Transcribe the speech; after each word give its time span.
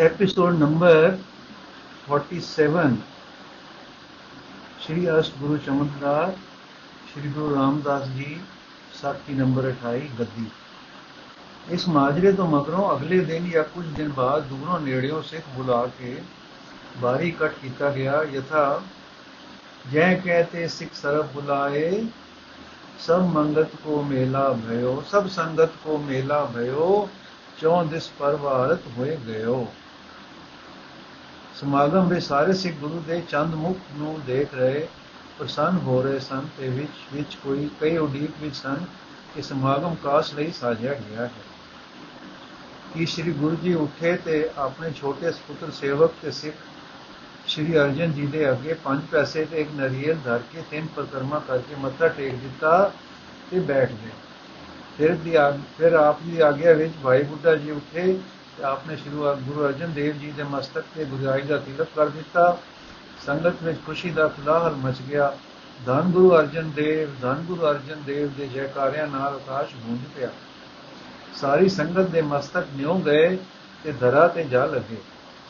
Episode 0.00 0.54
number 0.54 1.18
47 2.10 2.94
Shri 4.86 5.06
अष्ट 5.06 5.38
गुरु 5.40 5.58
चमत्कार, 5.58 6.32
श्री 7.12 7.30
गुरु 7.30 7.54
रामदास 7.54 8.02
जी 8.02 8.40
साथी 9.02 9.34
नंबर 9.34 9.64
अठाई 9.64 10.00
गद्दी। 10.00 10.46
इस 11.74 11.88
माजरे 11.88 12.32
तो 12.32 12.46
मगरों 12.46 12.88
अगले 12.88 13.20
दिन 13.20 13.46
या 13.46 13.62
कुछ 13.62 13.84
दिन 13.84 14.08
बाद 14.12 14.42
दूरों 14.42 14.80
नेड़ियों 14.80 15.22
सिख 15.22 15.44
बुला 15.56 15.84
के 16.00 16.14
बारी 17.00 17.30
कट 17.30 17.52
किया 17.52 17.90
गया। 17.90 18.22
यथा, 18.22 18.84
जय 19.92 20.22
कहते 20.26 20.68
सिख 20.68 20.92
सरब 20.94 21.30
बुलाए, 21.34 22.08
सब 23.06 23.32
मंगत 23.36 23.70
को 23.84 24.02
मेला 24.02 24.48
भयो, 24.48 25.00
सब 25.02 25.28
संगत 25.28 25.72
को 25.84 25.98
मेला 25.98 26.44
भयो 26.44 27.08
चौदिस 27.60 28.06
पर 28.08 28.36
भारत 28.36 28.84
हुए 28.96 29.16
गयो। 29.16 29.68
ਸਮਾਗਮ 31.54 32.08
ਵਿੱਚ 32.08 32.26
ਸਾਰੇ 32.26 32.52
ਸਿੱਖ 32.52 32.74
ਗੁਰੂ 32.74 33.02
ਦੇ 33.06 33.22
ਚੰਦ 33.28 33.54
ਮੁਖ 33.54 33.78
ਨੂੰ 33.92 34.20
ਦੇਖ 34.26 34.54
ਰਹੇ, 34.54 34.88
ਪ੍ਰਸੰਨ 35.38 35.76
ਹੋ 35.76 36.02
ਰਹੇ 36.02 36.18
ਸਨ 36.18 36.42
ਤੇ 36.58 36.68
ਵਿੱਚ 36.68 36.90
ਵਿੱਚ 37.12 37.34
ਕੋਈ, 37.34 37.70
ਕਈ 37.80 37.96
ਉਡੀਕ 37.96 38.30
ਵਿੱਚ 38.40 38.56
ਸਨ 38.56 38.84
ਕਿ 39.34 39.42
ਸਮਾਗਮ 39.42 39.94
ਕਾਸ 39.94 40.34
ਲਈ 40.34 40.52
ਸਾਜਿਆ 40.52 40.94
ਗਿਆ 40.94 41.20
ਹੈ। 41.20 41.30
ਕਿ 42.94 43.06
ਸ੍ਰੀ 43.06 43.32
ਗੁਰੂ 43.32 43.56
ਜੀ 43.56 43.74
ਉੱਠੇ 43.74 44.16
ਤੇ 44.16 44.50
ਆਪਣੇ 44.58 44.90
ਛੋਟੇ 44.90 45.32
ਸੁਪੁੱਤਰ 45.32 45.70
ਸੇਵਕ 45.70 46.10
ਤੇ 46.22 46.30
ਸਿੱਖ 46.30 46.54
ਸ੍ਰੀ 47.46 47.78
ਅਰਜਨ 47.78 48.12
ਜੀ 48.12 48.26
ਦੇ 48.26 48.50
ਅੱਗੇ 48.50 48.74
ਪੰਜ 48.74 49.02
ਪੈਸੇ 49.10 49.44
ਤੇ 49.44 49.60
ਇੱਕ 49.60 49.70
ਨਰੀਅਲ 49.76 50.16
ਧਰ 50.24 50.38
ਕੇ 50.52 50.62
ਤਿੰਨ 50.70 50.86
ਪ੍ਰਕਰਮਾ 50.86 51.38
ਕਰਕੇ 51.38 51.74
ਮੱਥਾ 51.74 52.08
ਟੇਕ 52.08 52.34
ਦਿੱਤਾ 52.34 52.92
ਤੇ 53.50 53.60
ਬੈਠ 53.60 53.90
ਗਏ। 53.90 54.10
ਫਿਰ 54.98 55.14
ਦੀ 55.14 55.32
ਫਿਰ 55.78 55.92
ਆਪ 55.92 56.22
ਦੀ 56.22 56.40
ਆਗਿਆ 56.40 56.72
ਵਿੱਚ 56.72 56.92
ਭਾਈ 57.02 57.22
ਬੁੱਢਾ 57.22 57.54
ਜੀ 57.54 57.70
ਉੱਠੇ 57.70 58.18
ਤੇ 58.58 58.62
ਆਪਨੇ 58.62 58.96
ਸ੍ਰੀ 58.96 59.10
ਗੁਰੂ 59.10 59.64
ਅਰਜਨ 59.66 59.92
ਦੇਵ 59.92 60.18
ਜੀ 60.18 60.30
ਦੇ 60.30 60.42
ਮਸਤਕ 60.42 60.84
ਤੇ 60.94 61.04
ਗੁਜਾਈ 61.04 61.42
ਦਾ 61.42 61.58
ਤਿਲਕ 61.58 61.88
ਕਰ 61.96 62.08
ਦਿੱਤਾ। 62.08 62.56
ਸੰਗਤ 63.26 63.62
ਵਿੱਚ 63.62 63.78
ਖੁਸ਼ੀ 63.86 64.10
ਦਾ 64.10 64.28
ਫਲਾਹਲ 64.28 64.74
ਮਚ 64.74 65.00
ਗਿਆ। 65.08 65.36
ਧੰਨ 65.86 66.10
ਗੁਰੂ 66.10 66.34
ਅਰਜਨ 66.36 66.70
ਦੇਵ, 66.70 67.10
ਧੰਨ 67.22 67.42
ਗੁਰੂ 67.42 67.66
ਅਰਜਨ 67.66 68.02
ਦੇਵ 68.06 68.28
ਦੇ 68.28 68.46
ਜੈਕਾਰਿਆਂ 68.46 69.06
ਨਾਲ 69.06 69.34
ਆਕਾਸ਼ 69.34 69.74
ਗੂੰਜ 69.74 70.00
ਪਿਆ। 70.16 70.28
ਸਾਰੀ 71.36 71.68
ਸੰਗਤ 71.68 72.08
ਦੇ 72.08 72.22
ਮਸਤਕ 72.22 72.66
ਨਿਉ 72.76 72.98
ਗਏ 72.98 73.38
ਤੇ 73.84 73.92
ਧਰਾ 73.92 74.28
ਤੇ 74.28 74.44
ਜਾ 74.44 74.64
ਲੱਗੇ। 74.66 74.96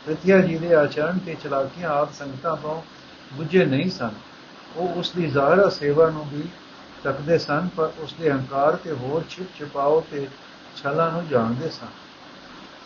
ਪ੍ਰਤਿਆ 0.07 0.39
ਜੀ 0.39 0.59
ਦੇ 0.59 0.75
ਆਚਰਣ 0.75 1.19
ਤੇ 1.19 1.37
ਚਲਾਕੀਆਂ 1.45 1.91
ਆਪ 1.91 2.13
ਸੰਗਤਾਂ 2.13 2.57
ਤੋਂ 2.57 2.83
ਬੁੱਝੇ 3.33 3.65
ਨਹੀਂ 3.65 3.91
ਸਨ। 3.91 4.11
ਉਹ 4.77 4.89
ਉਸ 4.89 5.11
ਦੀ 5.11 5.27
ਜ਼ਾਹਰਾ 5.27 5.69
ਸੇਵਾ 5.69 6.11
ਨੂੰ 6.11 6.29
ਵੀ 6.29 6.43
ਤੱਕਦੇ 7.05 7.39
ਸਨ, 7.39 7.69
ਪਰ 7.77 7.91
ਉਸ 7.99 8.15
ਦੇ 8.21 8.31
ਹੰਕਾਰ 8.31 8.77
ਤੇ 8.77 8.93
ਹੋਰ 8.93 9.25
ਛਿਪ 9.31 9.47
ਛਪਾਓ 9.59 10.05
ਤੇ 10.11 10.27
ਛਲਾਂ 10.77 11.11
ਨੂੰ 11.13 11.29
ਜਾਣਦੇ 11.29 11.69
ਸਨ। 11.69 11.87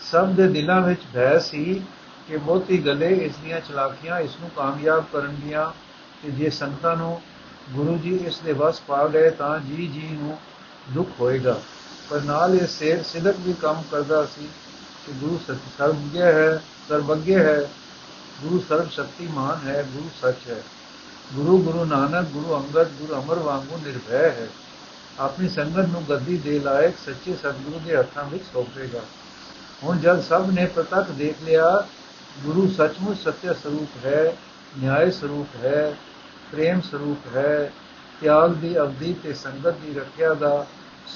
ਸਭ 0.02 0.28
ਦੇ 0.28 0.48
ਦਿਲਾਂ 0.48 0.80
ਵਿੱਚ 0.80 1.00
ਭੈ 1.14 1.38
ਸੀ 1.38 1.82
ਕਿ 2.28 2.36
ਬਹੁਤੀ 2.36 2.78
ਗਲੇ 2.78 3.08
ਇਸ 3.08 3.32
ਦੀਆਂ 3.44 3.60
ਚਲਾਕੀਆਂ 3.60 4.20
ਇਸ 4.20 4.30
ਨੂੰ 4.40 4.50
ਕਾਮਯਾਬ 4.56 5.04
ਕਰਨਗੀਆਂ 5.12 5.72
ਕਿ 6.22 6.30
ਜੇ 6.30 6.50
ਸੰਤਾਂ 6.50 6.96
ਨੂੰ 6.96 7.22
ਗੁਰੂ 7.70 7.98
ਜੀ 7.98 8.16
ਇਸ 8.16 8.38
ਦੇ 8.38 8.52
ਵਸ 8.52 8.80
ਪਾ 8.80 9.08
ਗਏ 9.08 9.30
ਤਾਂ 9.30 9.58
ਜੀ 9.58 9.86
ਜੀ 9.86 10.08
ਨੂੰ 10.12 10.38
ਦੁੱਖ 10.90 11.08
ਹੋਏਗਾ। 11.20 11.60
ਪਰ 12.10 12.20
ਨਾਲ 12.20 12.54
ਇਹ 12.54 12.66
ਸੇਰ 12.66 13.02
ਸਿਦਕ 13.02 13.34
ਵੀ 13.40 13.52
ਕੰਮ 13.52 13.82
ਕਰਦਾ 13.90 14.24
ਸੀ 14.24 14.48
ਕਿ 15.06 15.12
ਗੁਰੂ 15.12 15.40
ਸੱਚ 15.46 15.58
ਸਰਬਗਿਆ 15.78 16.26
ਹੈ 16.26 16.62
ਸਰਬਗਿਆ 16.88 17.38
ਹੈ। 17.38 17.68
ਗੁਰੂ 18.42 18.64
ਸਰਬ 18.68 18.90
ਸ਼ਕਤੀਮਾਨ 18.90 19.68
ਹੈ, 19.68 19.84
ਗੁਰੂ 19.92 20.10
ਸੱਚ 20.20 20.50
ਹੈ। 20.50 20.62
ਗੁਰੂ 21.34 21.62
ਗੁਰੂ 21.62 21.84
ਨਾਨਕ, 21.84 22.28
ਗੁਰੂ 22.28 22.56
ਅੰਗਦ, 22.56 22.88
ਗੁਰੂ 22.88 23.22
ਅਮਰ 23.22 23.38
ਵਾਂਗੂ 23.38 23.80
ਨਿਰਭੈ 23.86 24.22
ਹੈ। 24.22 24.48
ਆਪਣੀ 25.20 25.48
ਸੰਗਤ 25.48 25.88
ਨੂੰ 25.88 26.04
ਗੱਦੀ 26.08 26.36
ਦੇ 26.36 26.60
ਲਾਇਕ 26.60 26.94
ਸੱਚੇ 27.06 27.36
ਸਤਿਗੁਰੂ 27.36 27.80
ਦੇ 27.80 27.96
ਹੱਥਾਂ 27.96 28.24
ਵਿੱਚ 28.24 28.44
ਸੌਂਪੇਗਾ। 28.52 29.00
ਹੁਣ 29.84 29.98
ਜਦ 29.98 30.20
ਸਭ 30.20 30.50
ਨੇ 30.50 30.64
ਪ੍ਰਤੱਖ 30.66 31.10
ਦੇਖ 31.10 31.42
ਲਿਆ, 31.44 31.86
ਗੁਰੂ 32.44 32.68
ਸੱਚਮੁੱਚ 32.68 33.18
ਸਤਿਆ 33.18 33.52
ਸਰੂਪ 33.52 34.06
ਹੈ 34.06 34.34
ਨਿਆਏ 34.78 35.10
ਸਰੂਪ 35.10 35.64
ਹੈ, 35.64 35.94
ਪ੍ਰੇਮ 36.52 36.80
ਸਰੂਪ 36.80 37.36
ਹੈ, 37.36 37.72
ਤਿਆਗ 38.20 38.54
ਦੀ 38.54 38.78
ਅਵਧੀ 38.78 39.14
ਤੇ 39.22 39.32
ਸੰਗਤ 39.34 39.74
ਦੀ 39.86 39.94
ਰੱਖਿਆ 39.94 40.34
ਦਾ 40.34 40.66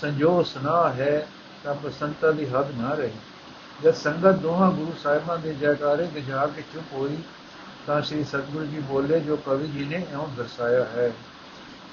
ਸੰਜੋ 0.01 0.43
ਸੁਨਾ 0.43 0.89
ਹੈ, 0.89 1.27
ਤਾਂ 1.65 1.75
ਬਸੰਤਾ 1.75 2.31
ਦੀ 2.31 2.49
ਹੱਦ 2.49 2.71
ਨਾ 2.81 2.95
ਰਹੀ। 2.95 3.11
ਜਦ 3.85 3.95
ਸੰਗਤ 3.95 4.35
ਦੋਹਾਂ 4.35 4.71
ਗੁਰੂ 4.71 4.93
ਸਾਹਿਬਾਂ 5.03 5.39
ਦੇ 5.39 5.55
ਜੈਕਾਰੇ 5.55 6.07
ਗਜਾ 6.17 6.47
ਕੇ 6.47 6.63
ਚੁੱਪ 6.75 6.93
ਹੋਈ, 6.93 7.17
ਤਾਂ 7.87 8.03
ਸ੍ਰੀ 8.03 8.25
ਸਤਗੁਰੂ 8.25 8.67
ਜੀ 8.67 8.81
ਬੋਲੇ, 8.81 9.21
ਜੋ 9.21 9.37
ਕਵੀ 9.37 9.69
ਜੀ 9.69 9.85
ਨੇ 9.85 10.07
ਇਉਂ 10.13 10.27
ਦਰਸਾਇਆ 10.37 10.85
ਹੈ 10.85 11.13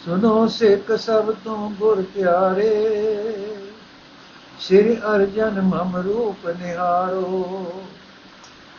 ਸੁਨੋ 0.06 0.48
ਸਿੱਖ 0.48 0.92
ਸਭ 0.92 1.34
ਤੋਂ 1.44 1.70
ਗੁਰ 1.70 2.02
ਪਿਆਰੇ 2.16 3.59
ਸ੍ਰੀ 4.60 4.98
ਅਰਜਨ 4.98 5.62
ਮਮ 5.62 5.96
ਰੂਪ 5.98 6.48
ਨਿਹਾਰੋ। 6.60 7.84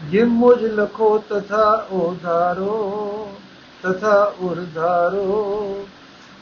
ਜਿਮ 0.01 0.29
ਮੁਝ 0.29 0.65
ਲਖੋ, 0.65 1.19
ਤਥਾ 1.19 1.87
ਉਧਾਰੋ, 1.93 3.37
ਤਥਾ 3.83 4.33
ਉਰਧਾਰੋ। 4.41 5.87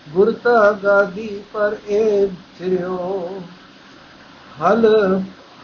ਗੁਰਤਾ 0.09 0.73
ਗਾਦੀ 0.73 1.43
ਪਰ 1.53 1.77
ਏ 1.89 2.27
ਫਿਰਿਓ 2.27 3.43
ਹਲ 4.63 4.87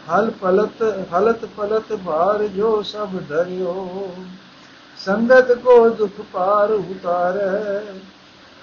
ਹਲ 0.09 0.31
ਪਲਤ, 0.31 0.81
ਹਲਤ 1.13 1.45
ਪਲਤ 1.45 1.93
ਭਾਰ 2.05 2.43
ਜੋ 2.47 2.81
ਸਭ 2.81 3.09
ਧਰਿਓ। 3.29 4.15
ਸੰਗਤ 4.97 5.51
ਕੋ 5.51 5.89
ਦੁਖ 5.89 6.21
ਪਾਰ 6.33 6.71
ਉਤਾਰੈ, 6.71 7.81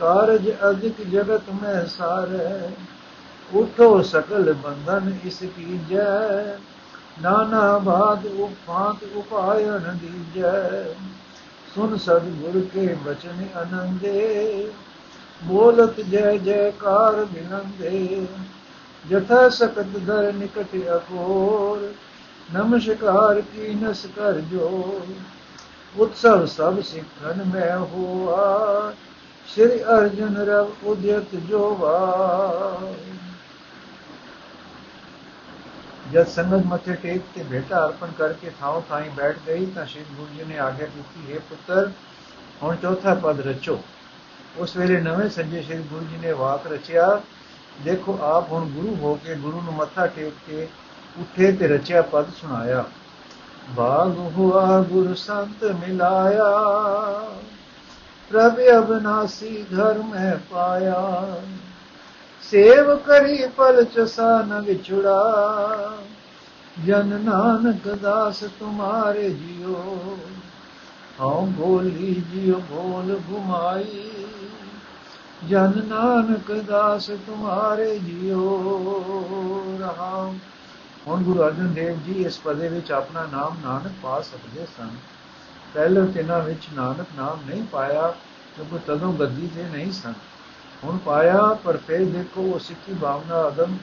ਕਾਰਜ 0.01 0.51
ਅਧਿਕ 0.71 1.03
ਜਗਤ 1.11 1.43
ਮੈਂ 1.63 1.87
ਸਾਰੈ। 1.87 2.71
ਉਠੋ 3.55 4.03
ਸਕਲ 4.03 4.53
ਬੰਧਨ 4.53 5.19
ਇਸ 5.25 5.39
ਕੀਜੈ। 5.39 6.59
ਨਾਨਾ 7.23 7.79
ਬਾਦ 7.79 8.27
ਉਪਾਂਤ 8.27 8.97
ਉਪਾਇਨ 9.15 9.99
ਦੀਜੈ। 10.03 10.95
ਸੁਨ 11.75 11.97
ਸਦ 11.97 12.23
ਗੁਰ 12.23 12.63
ਕੇ 12.75 12.97
ਬਚਨ 13.05 13.47
ਅਨੰਦੇ। 13.63 14.71
ਬੋਲਤ 15.45 16.01
ਜੈ 16.01 16.37
ਜੈਕਾਰ 16.37 17.25
ਬਿਨੰਦੇ। 17.25 18.27
ਜਥਾ 19.11 19.49
ਸਕਤ 19.49 19.87
ਦਰ 19.97 20.33
ਨਿਕਟ 20.33 20.77
ਅਕੋਰ 20.97 21.93
ਨਮਸਕਾਰ 22.55 23.41
ਕੀ 23.41 23.75
ਨਸ 23.75 24.07
ਕਰ 24.17 24.33
ਜੋਰ। 24.33 25.13
ਉਤਸਵ 26.03 26.47
ਸਭ 26.47 26.81
ਸਿੱਖਨ 26.81 27.45
ਮੈਂ 27.55 27.79
ਹੋਆ। 27.79 28.93
ਸ਼੍ਰੀ 29.47 29.83
ਅਰਜਨ 29.85 30.37
ਰਵ 30.37 30.71
ਉਦਿਤ 30.85 31.35
ਜੋਵਾ। 31.35 32.13
ਜਦ 36.13 36.27
ਸੰਗਤ 36.27 36.67
ਮੱਥੇ 36.67 36.95
ਟੇਕ 36.95 37.23
ਕੇ 37.35 37.43
ਭੇਟਾ 37.43 37.85
ਅਰਪਣ 37.87 38.11
ਕਰਕੇ 38.19 38.51
ਥਾਂ 38.61 38.81
ਥਾਈ 38.81 39.09
ਬੈਠ 39.09 39.37
ਗਈ 39.47 39.67
ਤਾਂ 39.67 39.85
ਸ਼੍ਰੀ 39.87 40.05
ਗੁਰੂ 40.17 40.27
ਜੀ 40.35 40.45
ਨੇ 40.45 40.59
ਆਗਿਆ 40.59 40.87
ਕੀਤੀ, 40.87 41.33
ਹੈ 41.33 41.39
ਪੁੱਤਰ, 41.39 41.91
ਹੁਣ 42.63 42.77
ਚੌਥਾ 42.77 43.15
ਪਦ 43.15 43.41
ਰਚੋ। 43.41 43.79
ਉਸ 44.57 44.77
ਵੇਲੇ 44.77 45.01
ਨਵੇਂ 45.01 45.29
ਸੰਜੇ 45.31 45.63
ਸ਼੍ਰੀ 45.63 45.83
ਗੁਰੂ 45.83 46.05
ਜੀ 46.05 46.17
ਨੇ 46.17 46.33
ਵਾਕ 46.33 46.67
ਰਚਿਆ, 46.67 47.21
ਦੇਖੋ, 47.83 48.19
ਆਪ 48.23 48.53
ਹੁਣ 48.53 48.69
ਗੁਰੂ 48.69 48.95
ਹੋ 48.97 49.15
ਕੇ 49.25 49.35
ਗੁਰੂ 49.35 49.61
ਨੂੰ 49.61 49.75
ਮੱਥਾ 49.75 50.07
ਟੇਕ 50.07 50.35
ਕੇ 50.47 50.69
ਉੱਠੇ 51.21 51.53
ਤੇ 51.53 51.67
ਰਚਿਆ 51.69 52.03
ਪਦ 52.03 52.31
ਸੁਣਾਇਆ। 52.31 52.85
ਬਾਗ 53.71 54.19
ਹੁਆ 54.37 54.81
ਗੁਰ 54.81 55.15
ਸੰਤ 55.15 55.65
ਮਿਲਾਇਆ, 55.65 56.51
ਪ੍ਰਭ 58.31 58.61
ਅਬਨਾਸੀ 58.79 59.65
ਘਰ 59.65 59.99
ਮੈਂ 59.99 60.37
ਪਾਇਆ। 60.51 61.27
ਸੇਵ 62.51 62.97
ਕਰੀ 62.97 63.47
ਪਲ 63.57 63.85
ਚਸਾ 63.85 64.43
ਨ 64.43 64.61
ਵਿਛੜਾ। 64.61 65.99
ਜਨ 66.87 67.07
ਨਾਨਕ 67.07 67.89
ਦਾਸ 67.95 68.41
ਤੁਮਾਰੇ 68.41 69.31
ਜਿਉ। 69.31 70.17
ਹਉ 71.21 71.47
ਬੋਲੀ 71.47 72.23
ਜਿਉ 72.31 72.61
ਬੋਲ 72.61 73.21
ਘੁਮਾਈ 73.31 74.11
ਜਨ 75.49 75.73
ਨਾਨਕ 75.85 76.53
ਦਾਸ 76.53 77.07
ਤੁਮਾਰੇ 77.07 77.99
ਜਿਉ। 77.99 79.77
ਰਹਾ 79.81 80.33
ਹੁਣ 81.07 81.23
ਗੁਰੂ 81.23 81.43
ਅਰਜਨ 81.43 81.73
ਦੇਵ 81.73 81.99
ਜੀ 82.07 82.13
ਇਸ 82.13 82.39
ਪਦੇ 82.39 82.69
ਵਿੱਚ 82.69 82.93
ਆਪਣਾ 82.93 83.27
ਨਾਮ 83.33 83.57
ਨਾਨਕ 83.65 83.93
ਪਾ 84.03 84.21
ਸਕਦੇ 84.21 84.67
ਸਨ। 84.79 84.91
ਪਹਿਲੇ 85.75 86.07
ਤਿੰਨਾਂ 86.07 86.41
ਵਿੱਚ 86.41 86.69
ਨਾਨਕ 86.75 87.07
ਨਾਮ 87.17 87.39
ਨਹੀਂ 87.47 87.63
ਪਾਇਆ, 87.63 88.15
ਕਿਉਂਕਿ 88.57 88.79
ਤਦੋਂ 88.87 89.13
ਗੱਦੀ 89.13 89.51
ਤੇ 89.57 89.63
ਨਹੀਂ 89.63 89.93
ਸਨ। 89.93 90.15
ਹੁਣ 90.85 90.99
ਪਾਇਆ, 90.99 91.43
ਪਰ 91.65 91.77
ਫੇਰ 91.77 92.05
ਦੇਖੋ 92.05 92.43
ਉਹ 92.43 92.59
ਸਿੱਖੀ 92.59 92.95
ਭਾਵਨਾ 92.95 93.35
ਆਦਮ, 93.35 93.77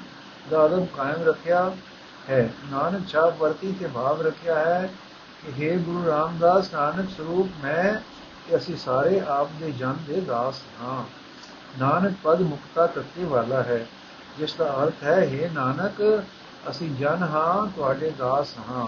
ਦਾ 0.49 0.59
ਆਦਮ 0.59 0.85
ਕਾਇਮ 0.85 1.23
ਰੱਖਿਆ 1.23 1.71
ਹੈ। 2.29 2.49
ਨਾਨਕ 2.71 3.07
ਛਾਪ 3.07 3.37
ਵਰਤੀ 3.37 3.71
ਤੇ 3.79 3.87
ਭਾਵ 3.87 4.21
ਰੱਖਿਆ 4.21 4.55
ਹੈ 4.55 4.89
ਕਿ 5.41 5.51
हे 5.57 5.79
ਗੁਰੂ 5.79 6.07
ਰਾਮਦਾਸ, 6.07 6.73
ਨਾਨਕ 6.73 7.09
ਸਰੂਪ 7.09 7.47
ਮੈਂ 7.63 7.93
ਕਿ 8.47 8.55
ਅਸੀਂ 8.55 8.77
ਸਾਰੇ 8.77 9.21
ਆਪ 9.27 9.47
ਦੇ 9.59 9.71
ਜਨ 9.71 9.95
ਦੇ 10.07 10.21
ਦਾਸ 10.21 10.61
ਹਾਂ। 10.81 11.03
ਨਾਨਕ 11.79 12.13
ਪਦ 12.23 12.41
ਮੁਕਤਾ 12.41 12.87
ਤੱਕੇ 12.87 13.25
ਵਾਲਾ 13.25 13.63
ਹੈ, 13.63 13.85
ਜਿਸ 14.37 14.55
ਦਾ 14.55 14.83
ਅਰਥ 14.83 15.03
ਹੈ 15.03 15.27
हे 15.27 15.53
ਨਾਨਕ, 15.53 16.23
ਅਸੀਂ 16.69 16.89
ਜਨ 16.95 17.23
ਹਾਂ, 17.23 17.67
ਤੁਹਾਡੇ 17.75 18.11
ਦਾਸ 18.17 18.53
ਹਾਂ। 18.69 18.87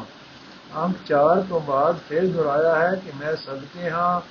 ਅੰਕ 0.86 0.98
4 1.06 1.42
ਤੋਂ 1.50 1.60
ਬਾਅਦ 1.60 1.98
ਫਿਰ 2.10 2.28
ਦੁਹਰਾਇਆ 2.28 2.75
ਹੈ 2.75 2.96
ਕਿ 2.96 3.12
ਮੈਂ 3.19 3.36
ਸਦਕੇ 3.36 3.90
ਹਾਂ 3.90 4.22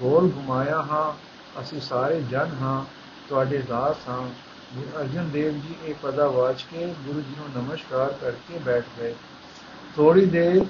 ਗੋਲ 0.00 0.30
ਘੁਮਾਇਆ 0.36 0.82
ਹਾਂ, 0.82 1.12
ਅਸੀਂ 1.60 1.80
ਸਾਰੇ 1.80 2.20
ਜਨ 2.20 2.48
ਹਾਂ। 2.60 2.99
ਤੁਹਾਡੇ 3.30 3.58
ਦਾਸ 3.58 4.08
ਹਾਂ 4.08 4.22
ਗੁਰੂ 4.74 5.00
ਅਰਜਨ 5.00 5.28
ਦੇਵ 5.30 5.52
ਜੀ 5.52 5.74
ਇਹ 5.84 5.94
ਪਦਾ 6.02 6.26
ਵਾਚ 6.28 6.62
ਕੇ 6.70 6.86
ਗੁਰੂ 7.04 7.20
ਜੀ 7.20 7.34
ਨੂੰ 7.36 7.62
ਨਮਸਕਾਰ 7.62 8.12
ਕਰਕੇ 8.12 8.58
ਬੈਠ 8.58 8.84
ਗਏ। 8.98 9.14
ਥੋੜੀ 9.96 10.26
ਦੇਰ 10.26 10.64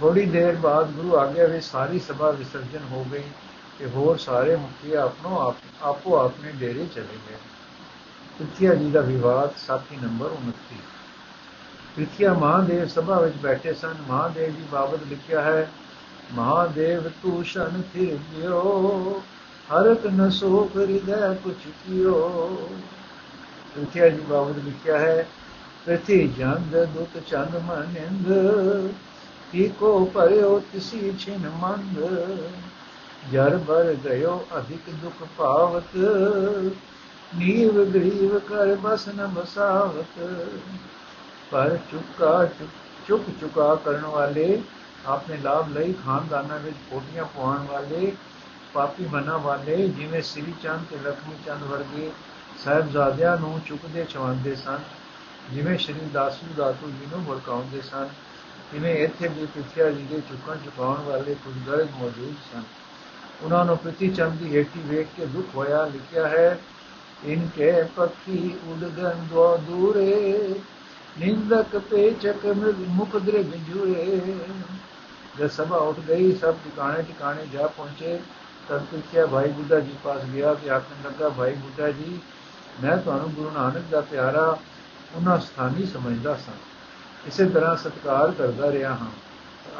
ਥੋੜੀ 0.00 0.26
ਦੇਰ 0.26 0.56
ਬਾਅਦ 0.56 0.90
ਗੁਰੂ 0.90 1.16
ਆਗਿਆ 1.16 1.46
ਵਿੱਚ 1.46 1.64
ਸਾਰੀ 1.64 1.98
ਸਭਾ 1.98 2.30
ਵਿਸਰਜਨ 2.30 2.84
ਹੋ 2.90 3.06
ਗਈ 3.12 3.22
ਤੇ 3.78 3.86
ਹੋਰ 3.86 4.18
ਸਾਰੇ 4.18 4.56
ਮੁਖੀ 4.56 4.94
ਆਪਣੋ 4.94 5.38
ਆਪ, 5.40 5.56
ਆਪੋ 5.82 6.16
ਆਪਣੇ 6.16 6.52
ਡੇਰੇ 6.52 6.86
ਚਲੇ 6.86 7.18
ਗਏ। 7.28 7.36
ਪ੍ਰਿਥਿਆ 8.38 8.74
ਜੀ 8.74 8.90
ਦਾ 8.90 9.00
ਵਿਵਾਦ 9.00 9.50
ਸਾਥੀ 9.56 9.96
ਨੰਬਰ 9.96 10.26
29 10.26 10.80
ਪ੍ਰਿਥਿਆ 11.96 12.32
ਮਹਾਦੇਵ 12.34 12.88
ਸਭਾ 12.88 13.20
ਵਿੱਚ 13.20 13.36
ਬੈਠੇ 13.36 13.74
ਸਨ। 13.74 13.94
ਮਹਾਦੇਵ 14.08 14.50
ਜੀ 14.50 14.64
ਬਾਬਤ 14.72 15.00
ਲਿਖਿਆ 15.08 15.42
ਹੈ, 15.42 15.70
ਮਹਾਦੇਵ 16.32 17.08
ਤੂੰ 17.22 17.44
ਸ਼ਨ 17.44 17.82
ਫਿਰ 17.92 18.52
ਗਿਓ 19.70 19.80
ਹਰਕ 19.80 20.06
ਨ 20.06 20.30
ਸੋਖ 20.30 20.76
ਹਿਰਦੈ 20.76 21.34
ਕੁਛ 21.34 21.66
ਕੀਓ। 21.66 22.48
ਪ੍ਰਿਥਿਆ 23.74 24.08
ਜੀ 24.08 24.20
ਬਾਬਤ 24.20 24.56
ਲਿਖਿਆ 24.64 24.98
ਹੈ 24.98 25.26
ਪ੍ਰਤੀ 25.86 26.28
ਜੰਦ 26.28 26.76
ਦੁਤ 26.84 27.18
ਚੰਦ 27.26 27.56
ਮਨਿੰਦ 27.56 28.26
ਕੀ 29.52 29.68
ਕੋ 29.68 30.04
ਪਰਿਓ 30.04 30.62
ਤਿਸੀ 30.72 31.12
ਛਿਨ 31.18 31.48
ਮੰਦ। 31.48 31.98
ਜਰ 33.32 33.56
ਬਰ 33.56 33.94
ਗਇਓ 34.04 34.46
ਅਧਿਕ 34.58 34.90
ਦੁਖ 34.90 35.26
ਪਾਵਤ 35.36 35.96
ਨੀਵ 37.36 37.84
ਗਰੀਵ 37.84 38.38
ਕਰ 38.38 38.76
ਬਸ 38.82 39.08
ਨ 39.08 39.26
ਬਸਾਵਤ। 39.26 40.18
ਪਰ 41.50 41.78
ਚੁਕਾ 41.90 42.44
ਚੁਕ, 43.08 43.22
ਚੁਕਾ 43.40 43.74
ਕਰਨ 43.74 44.04
ਵਾਲੇ, 44.04 44.62
ਆਪਣੇ 45.06 45.36
ਲਾਭ 45.36 45.68
ਲਈ 45.68 45.92
ਖਾਨਦਾਨਾਂ 45.92 46.58
ਵਿੱਚ 46.58 46.76
ਪੋਟੀਆਂ 46.90 47.24
ਪਵਾਉਣ 47.24 47.66
ਵਾਲੇ 47.72 48.12
ਪਾਪੀ 48.74 49.04
ਬਣਾ 49.06 49.36
ਵਾਲੇ 49.36 49.76
ਜਿਵੇਂ 49.88 50.22
ਸ੍ਰੀ 50.22 50.54
ਚੰਦ 50.62 50.84
ਤੇ 50.90 50.96
ਲਖਮੀ 51.04 51.34
ਚੰਦ 51.46 51.62
ਵਰਗੇ 51.62 52.10
ਸਹਿਬਜ਼ਾਦਿਆਂ 52.64 53.36
ਨੂੰ 53.36 53.60
ਚੁੱਕਦੇ 53.66 54.04
ਚਵਾਉਂਦੇ 54.04 54.54
ਸਨ, 54.56 54.78
ਜਿਵੇਂ 55.52 55.76
ਸ਼੍ਰੀ 55.78 56.08
ਦਾਸੂ 56.12 56.46
ਦਾਤੂ 56.56 56.90
ਜੀ 56.90 57.06
ਨੂੰ 57.12 57.24
ਵਰਕਾਉਂਦੇ 57.24 57.80
ਸਨ, 57.80 58.08
ਜਿਵੇਂ 58.72 58.94
ਇੱਥੇ 58.96 59.28
ਵੀ 59.28 59.46
ਪਿੱਛਿਆ 59.46 59.90
ਜੀ 59.90 60.02
ਦੇ 60.02 60.20
ਚੁੱਕਣ 60.28 60.58
ਚੁਕਾਉਣ 60.64 61.02
ਵਾਲੇ 61.02 61.34
ਕੁਝ 61.44 61.54
ਗਰਜ 61.66 61.88
ਮੌਜੂਦ 62.00 62.34
ਸਨ। 62.52 62.62
ਉਹਨਾਂ 63.42 63.64
ਨੂੰ 63.64 63.76
ਪ੍ਰਤੀ 63.78 64.08
ਚੰਦ 64.08 64.38
ਦੀ 64.38 64.56
ਹੇਠੀ 64.56 64.80
ਵੇਖ 64.80 65.08
ਕੇ 65.16 65.26
ਦੁੱਖ 65.26 65.54
ਹੋਇਆ, 65.56 65.84
ਲਿਖਿਆ 65.84 66.28
ਹੈ 66.28 66.58
ਇਨਕੇ 67.24 67.72
ਪੱਖੀ 67.96 68.54
ਉਡਗਨ 68.68 69.26
ਦੋ 69.30 69.56
ਦੂਰੇ, 69.56 70.60
ਨਿੰਦਕ 71.18 71.76
ਪੇਚਕ 71.90 72.46
ਮੁਖ 72.88 73.16
ਦ੍ਰਿਗ 73.16 73.52
ਜੁਰੇ 73.66 74.22
ਜਦ 75.38 75.50
ਸਭਾ 75.50 75.76
ਉੱਠ 75.78 76.00
ਗਈ, 76.00 76.32
ਸਭ 76.32 76.54
ਟਿਕਾਣੇ 76.64 77.02
ਟਿਕਾਣੇ 77.02 77.46
ਜਾ 77.46 77.66
ਪਹੁੰਚੇ 77.66 78.18
ਤਦ 78.68 78.82
ਪੁੱਛਿਆ 78.82 79.26
ਭਾਈ 79.26 79.48
ਬੁੱਢਾ 79.48 79.80
ਜੀ 79.80 79.94
ਪਾਸ 80.04 80.24
ਗਿਆ 80.24 80.54
ਤੇ 80.54 80.70
ਆਖਣ 80.70 81.08
ਲੱਗਾ, 81.08 81.28
ਭਾਈ 81.28 81.54
ਬੁੱਢਾ 81.54 81.90
ਜੀ, 81.90 82.20
ਮੈਂ 82.82 82.96
ਤੁਹਾਨੂੰ 82.96 83.32
ਗੁਰੂ 83.32 83.50
ਨਾਨਕ 83.50 83.82
ਦਾ 83.90 84.00
ਪਿਆਰਾ, 84.00 84.58
ਉਹਨਾਂ 85.14 85.38
ਸਥਾਨੀ 85.38 85.86
ਸਮਝਦਾ 85.86 86.34
ਸਾਂ। 86.34 86.54
ਇਸੇ 87.26 87.48
ਤਰ੍ਹਾਂ 87.48 87.76
ਸਤਕਾਰ 87.76 88.30
ਕਰਦਾ 88.30 88.72
ਰਿਹਾ 88.72 88.94
ਹਾਂ। 88.94 89.10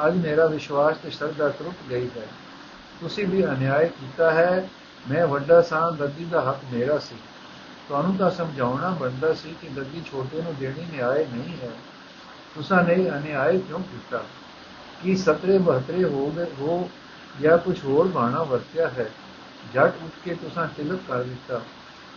ਅੱਜ 0.09 0.17
ਮੇਰਾ 0.17 0.47
ਵਿਸ਼ਵਾਸ 0.47 0.97
ਤੇ 0.97 1.11
ਸ਼ਰਧਾ 1.11 1.49
ਟੁੱਟ 1.49 1.77
ਗਈ 1.91 2.09
ਹੈ। 2.17 2.27
ਤੁਸੀਂ 3.01 3.27
ਵੀ 3.27 3.47
ਅਨਿਆਏ 3.47 3.89
ਕੀਤਾ 3.89 4.31
ਹੈ। 4.31 4.69
ਮੈਂ 5.11 5.27
ਵੱਡਾ 5.27 5.63
ਸਾਂ, 5.63 5.93
ਗੱਦੀ 5.93 6.25
ਦਾ 6.25 6.43
ਹੱਕ 6.43 6.59
ਮੇਰਾ 6.73 6.99
ਸੀ। 6.99 7.17
ਤੁਹਾਨੂੰ 7.89 8.17
ਤਾਂ 8.17 8.31
ਸਮਝਾਉਣਾ 8.31 8.91
ਬੰਦਾ 8.91 9.35
ਸੀ 9.35 9.57
ਕਿ 9.63 9.69
ਗੱਦੀ 9.69 10.03
ਛੋਟੇ 10.11 10.43
ਨੂੰ 10.43 10.55
ਦੇਣੀ 10.61 10.97
ਨਿਆਏ 10.97 11.27
ਨਹੀਂ 11.27 11.57
ਹੈ। 11.63 11.71
ਤੁਸੀਂ 12.55 12.85
ਨੇ 12.85 13.11
ਅਨਿਆਏ 13.11 13.59
ਕਿਉਂ 13.59 13.81
ਕੀਤਾ? 13.81 14.25
ਕੀ 15.03 15.17
ਸਤਰੇ 15.17 15.59
ਬਹਤਰੇ 15.59 16.05
ਹੋ 16.05 16.31
ਗਏ 16.31 16.45
ਹੋ 16.45 16.91
ਜਾਂ 17.43 17.59
ਕੁਝ 17.59 17.85
ਹੋਰ 17.85 18.09
ਬਾਣਾ 18.09 18.43
ਵਰਤਿਆ 18.43 18.89
ਹੈ, 18.89 19.11
ਜੱਟ 19.75 19.95
ਉੱਠ 20.03 20.13
ਕੇ 20.25 20.35
ਤੁਸੀਂ 20.35 20.67
ਤਿਲਕ 20.77 21.01
ਕਰ 21.09 21.23
ਦਿੱਤਾ। 21.23 21.61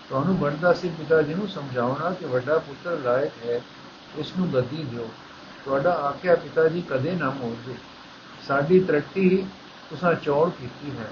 ਤੁਹਾਨੂੰ 0.09 0.37
ਬਣਦਾ 0.37 0.73
ਸੀ 0.73 0.89
ਪਿਤਾ 0.89 1.21
ਜੀ 1.21 1.33
ਨੂੰ 1.33 1.47
ਸਮਝਾਉਣਾ 1.47 2.09
ਕਿ 2.09 2.25
ਵੱਡਾ 2.25 2.57
ਪੁੱਤਰ 2.57 2.99
ਲਾਇਕ 2.99 3.45
ਹੈ 3.45 3.61
ਇਸ 4.17 4.33
ਨੂੰ 4.37 4.53
ਗੱਦੀ 4.53 4.83
ਦਿਓ। 4.83 5.09
ਤੁਹਾਡਾ 5.65 5.91
ਆਖਿਆ 5.91 6.35
ਪਿਤਾ 6.35 6.67
ਜੀ 6.67 6.81
ਕਦੇ 6.81 7.11
ਨਾ 7.11 7.29
ਮੋੜਦੇ। 7.29 7.75
ਸਾਡੀ 8.47 8.79
ਤਰੱਟੀ 8.79 9.45
ਤੁਸੀਂ 9.89 10.15
ਚੌੜ 10.15 10.49
ਕੀਤੀ 10.49 10.91
ਹੈ। 10.97 11.11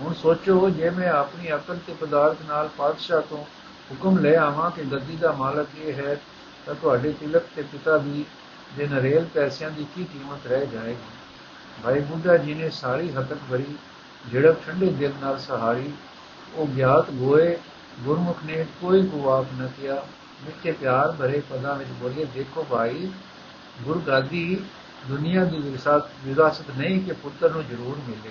ਹੁਣ 0.00 0.14
ਸੋਚੋ 0.14 0.70
ਜੇ 0.70 0.90
ਮੈਂ 0.90 1.10
ਆਪਣੀ 1.10 1.52
ਅਕਲ 1.54 1.78
ਤੇ 1.86 1.94
ਪਦਾਰਥ 2.00 2.36
ਨਾਲ 2.48 2.68
ਪਾਤਸ਼ਾਹ 2.78 3.20
ਤੋਂ 3.20 3.44
ਹੁਕਮ 3.90 4.18
ਲੈ 4.18 4.36
ਆਵਾਂ 4.36 4.70
ਕਿ 4.70 4.82
ਗੱਦੀ 4.82 5.16
ਦਾ 5.16 5.32
ਮਾਲਕ 5.32 5.68
ਇਹ 5.78 5.94
ਹੈ, 5.94 6.20
ਤਾਂ 6.66 6.74
ਤੁਹਾਡੇ 6.74 7.12
ਤਿਲਕ 7.12 7.42
ਤੇ 7.56 7.62
ਪਿਤਾ 7.62 7.98
ਦੀ 7.98 8.24
ਦੇ 8.76 8.86
ਨਰੇਲ 8.86 9.24
ਪੈਸਿਆਂ 9.24 9.70
ਦੀ 9.70 9.86
ਕੀ 9.94 10.04
ਕੀਮਤ 10.04 10.46
ਰਹਿ 10.46 10.66
ਜਾਏਗੀ? 10.66 11.19
ਭਾਈ 11.84 12.00
ਬੁੱਢਾ 12.00 12.36
ਜੀ 12.36 12.54
ਨੇ 12.54 12.70
ਸਾਰੀ 12.70 13.10
ਹਕਤ 13.10 13.38
ਭਰੀ, 13.50 13.64
ਜਿਹੜਾ 14.26 14.52
ਠੰਡੇ 14.52 14.86
ਦਿਲ 14.86 15.12
ਨਾਲ 15.20 15.38
ਸਹਾਰੀ, 15.38 15.92
ਉਹ 16.54 16.66
ਗਿਆਤ 16.66 17.10
ਗੋਏ, 17.10 17.58
ਗੁਰਮੁਖ 18.00 18.38
ਨੇ 18.44 18.66
ਕੋਈ 18.80 19.02
ਗੁਵਾਕ 19.02 19.46
ਨਾ 19.58 19.66
ਕਿਹਾ। 19.66 19.94
ਮਿੱਠੇ 20.44 20.72
ਪਿਆਰ 20.72 21.12
ਭਰੇ 21.12 21.42
ਪਦਾਂ 21.50 21.74
ਵਿੱਚ 21.74 21.90
ਬੋਲੇ 21.90 22.24
ਦੇਖੋ 22.24 22.66
ਭਾਈ 22.70 23.10
ਗੁਰਗਾਦੀ 23.82 24.64
ਦੁਨੀਆ 25.08 25.44
ਦੀ 25.44 25.58
ਵਿਰਾਸਤ 25.58 26.06
ਵਿਰਾਸਤ 26.24 26.64
ਨਹੀਂ 26.76 27.00
ਕਿ 27.00 27.12
ਪੁੱਤਰ 27.12 27.50
ਨੂੰ 27.50 27.66
ਜ਼ਰੂਰ 27.66 28.10
ਮਿਲੇ 28.10 28.30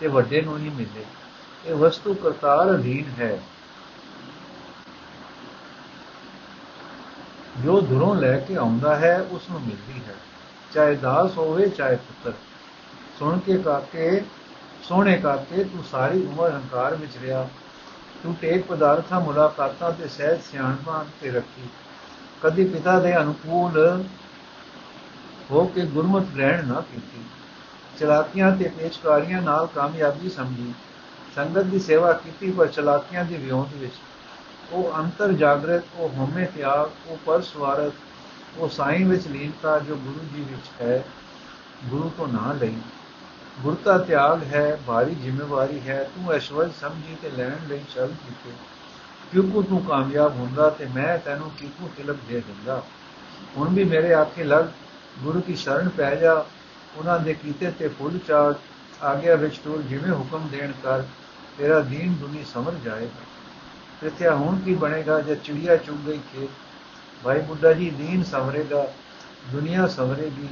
ਤੇ 0.00 0.06
ਵੱਡੇ 0.06 0.40
ਨੂੰ 0.40 0.58
ਹੀ 0.58 0.68
ਮਿਲੇ। 0.68 1.04
ਇਹ 1.66 1.74
ਵਸਤੂ 1.74 2.14
ਕਰਤਾਰ 2.14 2.74
ਅਧੀਨ 2.74 3.22
ਹੈ। 3.22 3.40
ਜੋ 7.64 7.80
ਧੁਰੋਂ 7.80 8.14
ਲੈ 8.14 8.36
ਕੇ 8.36 8.56
ਆਉਂਦਾ 8.56 8.96
ਹੈ, 8.96 9.26
ਉਸ 9.30 9.50
ਨੂੰ 9.50 9.60
ਮਿਲਦੀ 9.60 10.00
ਹੈ। 10.08 10.14
ਚਾਹੇ 10.74 10.96
ਦਾਸ 10.96 11.38
ਹੋਵੇ, 11.38 11.68
ਚਾਹੇ 11.68 11.96
ਪੁੱਤਰ। 11.96 12.32
ਸੁਣ 13.20 13.38
ਕੇ 13.38 13.58
ਕਾਕੇ, 13.58 14.24
ਸੋਹਣੇ 14.82 15.16
ਕਾਕੇ, 15.16 15.64
ਤੂੰ 15.64 15.84
ਸਾਰੀ 15.84 16.26
ਉਮਰ 16.26 16.50
ਹੰਕਾਰ 16.50 16.94
ਵਿੱਚ 16.94 17.12
ਰਿਹਾ। 17.22 17.48
ਤੂੰ 18.22 18.34
ਟੇਕ 18.34 18.64
ਪਦਾਰਥਾਂ, 18.66 19.20
ਮੁਲਾਕਾਤਾਂ 19.20 19.92
ਤੇ 19.92 20.08
ਸਹਿਜ 20.08 20.40
ਸਿਆਣਪਾਂ 20.40 21.04
ਤੇ 21.20 21.30
ਰੱਖੀ। 21.30 21.68
ਕਦੀ 22.42 22.64
ਪਿਤਾ 22.64 23.00
ਦੇ 23.00 23.16
ਅਨੁਕੂਲ 23.16 24.04
ਹੋ 25.50 25.64
ਕੇ 25.66 25.86
ਗੁਰਮਤ 25.86 26.22
ਗ੍ਰਹਿਣ 26.22 26.66
ਨਾ 26.66 26.80
ਕੀਤੀ। 26.80 27.24
ਚਲਾਕੀਆਂ 28.00 28.56
ਤੇ 28.56 28.68
ਪੇਚਕਾਰੀਆਂ 28.68 29.42
ਨਾਲ 29.42 29.66
ਕਾਮਯਾਬੀ 29.66 30.30
ਸਮਝੀ। 30.30 30.74
ਸੰਗਤ 31.34 31.62
ਦੀ 31.62 31.78
ਸੇਵਾ 31.78 32.12
ਕੀਤੀ 32.12 32.50
ਪਰ 32.50 32.66
ਚਲਾਕੀਆਂ 32.66 33.24
ਦੀ 33.24 33.34
ਵਿਉਂਤ 33.34 33.68
ਵਿੱਚ। 33.74 33.94
ਉਹ 34.72 34.92
ਅੰਤਰ 34.98 35.32
ਜਾਗਰਤ, 35.32 35.82
ਉਹ 35.94 36.08
ਹਉਮੈ 36.08 36.44
ਤਿਆਗ, 36.44 36.90
ਉਹ 37.06 37.16
ਪਰ 37.26 37.42
ਸਵਾਰਤ 37.42 37.92
ਉਹ 38.58 38.68
ਸਾਈਂ 38.68 39.06
ਵਿੱਚ 39.06 39.28
ਲੀਨਤਾ 39.28 39.78
ਜੋ 39.78 39.96
ਗੁਰੂ 39.96 40.36
ਜੀ 40.36 40.42
ਵਿੱਚ 40.42 40.82
ਹੈ, 40.82 41.04
ਗੁਰੂ 41.84 42.10
ਤੋਂ 42.16 42.28
ਨਾ 42.28 42.52
ਲਈ। 42.52 42.74
ਗੁਰਤਾ 43.62 43.98
ਤਿਆਗ 43.98 44.42
ਹੈ 44.42 44.78
ਭਾਰੀ 44.86 45.14
ਜ਼ਿੰਮੇਵਾਰੀ 45.14 45.80
ਹੈ, 45.88 46.10
ਤੂੰ 46.14 46.32
ਐਸ਼ਵਰ 46.32 46.70
ਸਮਝੀ 46.80 47.16
ਤੇ 47.22 47.30
ਲੈਣ 47.30 47.68
ਲਈ 47.68 47.80
ਚੱਲ 47.94 48.08
ਕੀਤੇ 48.08 48.50
ਕਿਉਂਕਿ 49.32 49.68
ਤੂੰ 49.68 49.84
ਕਾਮਯਾਬ 49.84 50.36
ਹੁੰਦਾ 50.36 50.70
ਤੇ 50.70 50.86
ਮੈਂ 50.86 51.18
ਤੈਨੂੰ 51.18 51.50
ਕਿਉਂ 51.50 51.88
ਤਿਲਕ 51.96 52.16
ਦੇ 52.28 52.40
ਦਿੰਦਾ। 52.40 52.82
ਹੁਣ 53.56 53.68
ਵੀ 53.68 53.84
ਮੇਰੇ 53.84 54.14
ਆਖੇ 54.14 54.44
ਲੱਗ, 54.44 54.64
ਗੁਰੂ 55.18 55.40
ਕੀ 55.40 55.56
ਸ਼ਰਨ 55.56 55.88
ਪੈ 55.88 56.14
ਜਾ, 56.14 56.44
ਉਹਨਾਂ 56.96 57.18
ਦੇ 57.18 57.34
ਕੀਤੇ 57.34 57.70
ਤੇ 57.70 57.88
ਫੁੱਲ 57.88 58.18
ਚਾੜ, 58.28 58.54
ਆਗਿਆ 59.02 59.34
ਵਿੱਚ 59.34 59.58
ਤੂੰ 59.58 59.88
ਜਿਵੇਂ 59.88 60.12
ਹੁਕਮ 60.12 60.48
ਦੇਣ 60.48 60.72
ਕਰ, 60.82 61.02
ਤੇਰਾ 61.58 61.80
ਦੀਨ 61.80 62.14
ਦੁਨੀ 62.14 62.44
ਸਮਝ 62.44 62.74
ਜਾਏਗਾ। 62.84 63.24
ਪ੍ਰਿਥਿਆ 64.00 64.34
ਹੁਣ 64.34 64.58
ਕੀ 64.58 64.74
ਬਣੇਗਾ 64.74 65.20
ਜੇ 65.20 65.34
ਚਿੜੀਆ 65.34 65.76
ਚੁਗ 65.76 65.96
ਗਈ 66.06 66.18
ਖੇਤ? 66.18 66.50
ਭਾਈ 67.24 67.40
ਬੁੱਢਾ 67.40 67.72
ਜੀ, 67.72 67.90
ਦੀਨ 67.90 68.24
ਸਮਰੇਗਾ 68.24 68.92
ਦੁਨੀਆ 69.52 69.86
ਸਮਰੇਗੀ 69.86 70.48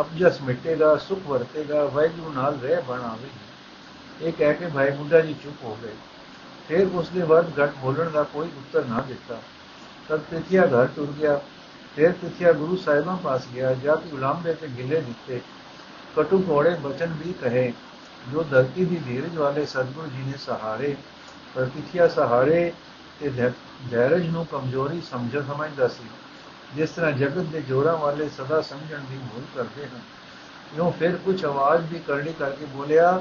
ਅਬਜਸ 0.00 0.40
ਮਿਟੇਗਾ 0.42 0.96
ਸੁਖ 0.96 1.26
ਵਰਤੇਗਾ 1.26 1.84
ਵੈਗੁਰੂ 1.84 2.32
ਨਾਲ 2.32 2.58
ਰਹਿ 2.60 2.82
ਬਣਾਵੇਗੀ 2.88 4.26
ਇਹ 4.26 4.32
ਕਹਿ 4.32 4.54
ਕੇ 4.54 4.66
ਭਾਈ 4.66 4.90
ਬੁੱਢਾ 4.90 5.20
ਜੀ 5.20 5.34
ਚੁੱਪ 5.42 5.64
ਹੋ 5.64 5.78
ਗਏ। 5.82 5.94
ਫਿਰ 6.68 6.86
ਉਸ 6.94 7.08
ਦੇ 7.08 7.24
ਬਾਅਦ 7.24 7.52
ਘਟ 7.58 7.72
ਬੋਲਣ 7.78 8.10
ਦਾ 8.10 8.22
ਕੋਈ 8.22 8.48
ਉੱਤਰ 8.48 8.84
ਨਾ 8.84 9.00
ਦਿੱਤਾ। 9.00 9.40
ਤਦ 10.08 10.20
ਪ੍ਰਿਥਿਆ 10.20 10.66
ਘਰ 10.66 10.86
ਟੁਰ 10.86 11.12
ਗਿਆ। 11.18 11.40
ਫਿਰ 11.96 12.12
ਪ੍ਰਿਥਿਆ 12.12 12.52
ਗੁਰੂ 12.52 12.76
ਸਾਹਿਬਾਂ 12.76 13.16
ਪਾਸ 13.16 13.46
ਗਿਆ। 13.54 13.72
ਜਦ 13.74 14.12
ਉਲਾਂਬੇ 14.12 14.54
ਤੇ 14.54 14.68
ਗਿਲੇ 14.68 15.00
ਦਿੱਤੇ। 15.00 15.40
ਕਟੂ 16.16 16.42
ਘੋੜੇ 16.48 16.74
ਬਚਨ 16.74 17.14
ਵੀ 17.24 17.32
ਕਹੇ, 17.32 17.72
ਜੋ 18.32 18.42
ਧਰਤੀ 18.42 18.84
ਦੀ 18.84 18.96
ਧੀਰਜ 18.96 19.36
ਵਾਲੇ 19.36 19.66
ਸਤਿਗੁਰੂ 19.66 20.06
ਜੀ 20.06 20.22
ਨੇ 20.26 20.38
ਸਹਾਰੇ। 20.38 20.96
ਪ੍ਰਤੀਖਿਆ 21.54 22.08
ਸਹਾਰੇ 22.08 22.72
ਤੇ 23.20 23.30
ਧੈਰਜ 23.90 24.26
ਨੂੰ 24.26 24.46
ਕਮਜ਼ੋਰੀ 24.46 25.00
ਸਮਝ 25.00 25.36
ਸਮਝਦਾ 25.36 25.88
ਸੀ। 25.88 26.04
ਜਿਸ 26.76 26.90
ਤਰ੍ਹਾਂ 26.90 27.12
ਜਗਤ 27.12 27.44
ਦੇ 27.44 27.60
ਜੋਰਾਂ 27.60 27.96
ਵਾਲੇ 27.96 28.28
ਸਦਾ 28.28 28.60
ਸਮਝਣ 28.60 29.00
ਦੀ 29.10 29.18
ਭੁੱਲ 29.32 29.44
ਕਰਦੇ 29.54 29.86
ਹਨ। 29.86 30.00
ਇਉਂ 30.76 30.90
ਫਿਰ 30.92 31.16
ਕੁਝ 31.16 31.44
ਆਵਾਜ਼ 31.44 31.92
ਵੀ 31.92 31.98
ਕਰਨੀ 31.98 32.32
ਕਰਕੇ 32.32 32.64
ਬੋਲਿਆ, 32.64 33.20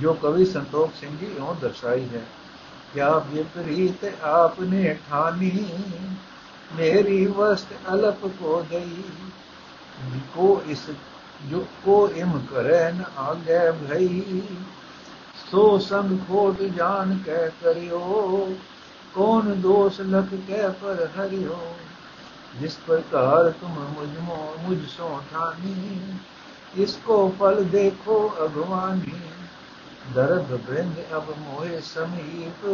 ਜੋ 0.00 0.12
ਕਵੀ 0.12 0.44
ਸੰਤੋਖ 0.44 0.94
ਸਿੰਘ 0.94 1.16
ਜੀ 1.16 1.26
ਇਉਂ 1.26 1.54
ਦਰਸਾਈ 1.54 2.08
ਹੈ 2.14 2.22
ਕਿਆ 2.94 3.18
ਵਿਪਰੀਤ 3.28 4.04
ਆਪਨੇ 4.22 4.96
ਠਾਨੀ, 5.10 5.66
ਮੇਰੀ 6.76 7.26
ਵਸਤ 7.26 7.72
ਅਲਪ 7.92 8.26
ਕੋ 8.26 8.64
ਦਈ। 8.70 9.02
ਕੋ 10.34 10.62
ਇਸ, 10.68 10.90
ਜੋ 11.50 11.66
ਕੋ 11.84 12.08
ਇਮ 12.16 12.38
ਕਰੇ 12.50 12.92
ਨ 12.92 13.02
ਆਗੇ 13.18 13.70
ਭਈ, 13.70 14.42
ਸੋ 15.50 15.78
ਸੰਗ 15.78 16.18
ਖੋਟ 16.28 16.62
ਜਾਣ 16.62 17.16
ਕਹਿ 17.26 17.50
ਕਰਿਓ, 17.62 18.56
ਕੌਣ 19.14 19.54
ਦੋਸ 19.54 20.00
ਲਖ 20.00 20.34
ਕਹਿ 20.48 20.70
ਪਰ 20.82 21.08
ਹਰਿਓ। 21.16 21.58
ਜਿਸ 22.60 22.76
ਪ੍ਰਕਾਰ 22.86 23.50
ਤੁਮ 23.50 23.78
ਮੁਝਮੋ 23.94 24.36
ਮੁਝ 24.62 24.78
ਸੋ 24.88 25.08
ਠਾਨੀ 25.32 26.00
ਇਸ 26.74 26.96
ਕੋ 27.06 27.16
ਫਲ 27.40 27.62
ਦੇਖੋ 27.64 28.18
ਅਗਵਾਨੀ 28.44 29.20
ਦਰਦ 30.14 30.54
ਬ੍ਰਿੰਦ 30.66 30.98
ਅਬ 31.16 31.30
ਮੋਏ 31.38 31.80
ਸਮੀਪ 31.84 32.66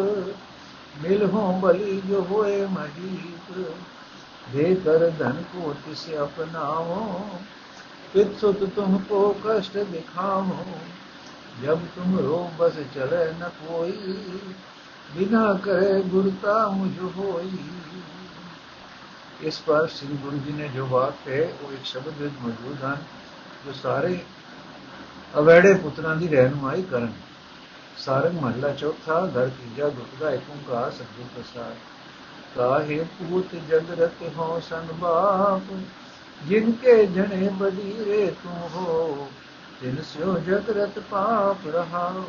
ਮਿਲ 1.02 1.24
ਹੋ 1.24 1.52
ਬਲੀ 1.60 2.00
ਜੋ 2.08 2.20
ਹੋਏ 2.30 2.64
ਮਹੀਪ 2.66 3.52
ਦੇ 4.52 4.74
ਕਰ 4.84 5.08
ਧਨ 5.18 5.42
ਕੋ 5.52 5.74
ਤਿਸ 5.86 6.08
ਅਪਨਾਵੋ 6.22 7.24
ਪਿਤ 8.14 8.36
ਸੁਤ 8.40 8.64
ਤੁਮ 8.76 8.98
ਕੋ 9.08 9.34
ਕਸ਼ਟ 9.44 9.78
ਦਿਖਾਵੋ 9.90 10.64
ਜਬ 11.62 11.80
ਤੁਮ 11.94 12.18
ਰੋ 12.18 12.48
ਬਸ 12.58 12.78
ਚਲੇ 12.94 13.24
ਨ 13.32 13.48
ਕੋਈ 13.58 13.92
ਬਿਨਾ 15.14 15.52
ਕਰੇ 15.54 16.02
ਗੁਰਤਾ 16.02 16.66
ਮੁਝ 16.68 16.98
ਹੋਈ 17.16 17.50
ਇਸ 19.42 19.61
ਪਰ 19.61 19.87
ਸ੍ਰੀ 19.87 20.16
ਗੁਰੂ 20.16 20.38
ਜੀ 20.38 20.52
ਨੇ 20.52 20.68
ਜੋ 20.68 20.87
ਬਾਤ 20.87 21.14
ਕਹੇ, 21.25 21.52
ਉਹ 21.62 21.72
ਇੱਕ 21.72 21.84
ਸ਼ਬਦ 21.84 22.18
ਵਿੱਚ 22.18 22.34
ਮੌਜੂਦ 22.42 22.84
ਹਨ, 22.84 22.96
ਜੋ 23.66 23.72
ਸਾਰੇ 23.72 24.18
ਅਵੈੜੇ 25.38 25.75
ਪੁੱਤਰਾਂ 25.75 26.16
ਦੀ 26.16 26.28
ਰਹਿਨਮਾਈ 26.28 26.82
ਕਰਨ। 26.82 27.12
ਸਾਰੰਗ 27.99 28.40
ਮਹਲਾ 28.40 28.72
ਚੌਥਾ 28.72 29.20
ਘਰ 29.26 29.49
ਤੀਜਾ 29.49 29.88
ਗੁਪਤਾ 29.88 30.30
ਇੱਕ 30.30 30.50
ਓੰਕਾਰ, 30.50 30.90
ਸਤਿਗੁਰ 30.90 31.26
ਪ੍ਰਸਾਦ। 31.37 31.75
ਕਾਹੇ 32.56 33.04
ਪੂਤ 33.18 33.54
ਜਗਰਤ 33.70 34.22
ਹੋ 34.37 34.61
ਸੰਗ 34.61 34.90
ਬਾਪ 34.90 35.75
ਜਿਨਕੇ 36.49 37.06
ਜਣੇ 37.06 37.49
ਬਦੀਰੇ 37.49 38.26
ਤੂੰ 38.42 38.68
ਹੋ, 38.75 39.28
ਤਿਨ 39.80 39.96
ਸਿਓ 40.02 40.38
ਜਗਰਤ 40.38 40.99
ਪਾਪ 40.99 41.66
ਰਹਾਓ 41.66 42.25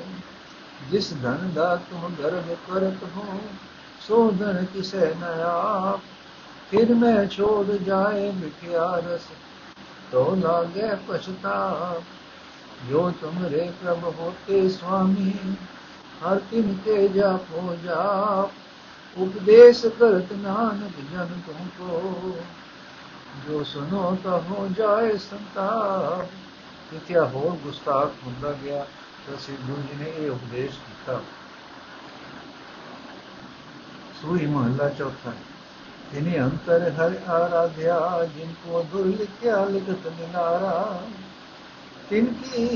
ਜਿਸ 0.91 1.13
ਧਨ 1.13 1.51
ਦਾ 1.55 1.75
ਤੁਮ 1.75 2.15
ਗਰਭ 2.20 2.55
ਕਰਤ 2.67 3.03
ਹੋ, 3.17 3.39
ਸੋ 4.08 4.32
ਧਨ 4.32 4.65
ਕਿਸੈ 4.65 5.13
ਨ 5.20 5.24
ਆਪ। 5.24 6.00
ਫਿਰ 6.74 6.94
ਮੈਂ 6.94 7.25
ਛੋੜ 7.25 7.65
ਜਾਏ 7.65 8.32
ਮਿਠਿਆ 8.32 9.01
ਰਸ, 9.08 9.22
ਤੋ 10.12 10.36
ਲਾਗੇ 10.36 10.96
ਪਛਤਾ 11.08 11.96
ਜੋ 12.89 13.12
ਤੁਮਰੇ 13.22 13.72
ਪ੍ਰਭ 13.84 14.03
ਹੋਤੇ 14.03 14.70
ਸੁਆਮੀ, 14.70 15.56
ਹਰ 16.24 16.39
ਤਿਨ 16.51 16.77
ਕੇ 16.86 17.08
ਜਾਪੋ 17.08 17.77
ਜਾਪ। 17.84 19.20
ਉਪਦੇਸ਼ 19.20 19.86
ਕਰਤ 19.86 20.34
ਨਾਨਕ 20.34 21.13
ਜਨ 21.13 21.42
ਤੁਮ 21.48 21.68
ਕੋ। 21.77 22.38
ਜੋ 23.48 23.63
ਸੁਨੋ 23.63 24.18
ਤਾ 24.24 24.38
ਹੋ 24.38 24.70
ਜਾਏ 24.77 25.18
ਸੰਤਾਪ। 25.18 26.25
ਕਿਤਿਆ 26.92 27.25
ਹੋਰ 27.25 27.51
ਗੁਸਤਾਖ 27.51 28.12
ਹੁੰਦਾ 28.27 28.51
ਗਿਆ, 28.51 28.86
ਤਾਂ 29.27 29.38
ਸ੍ਰੀ 29.38 29.56
ਗੁਰੂ 29.56 29.82
ਜੀ 29.82 30.03
ਨੇ 30.03 30.13
ਇਹ 30.18 30.32
ਉਪਦੇਸ਼ 30.32 30.74
ਕੀਤਾ। 30.74 31.22
ਸੂਈ 34.22 34.46
ਮਹੱਲਾ 34.46 34.89
ਚੌਥਾ। 34.89 35.32
इन्हीं 36.17 36.38
अंतर 36.40 36.83
हर 36.99 37.17
आराध्या 37.33 37.99
जिनको 38.37 38.83
दुर 38.93 39.07
लिख्या 39.14 39.64
लिखत 39.71 40.07
मिलारा 40.19 40.76
तिनकी 42.11 42.67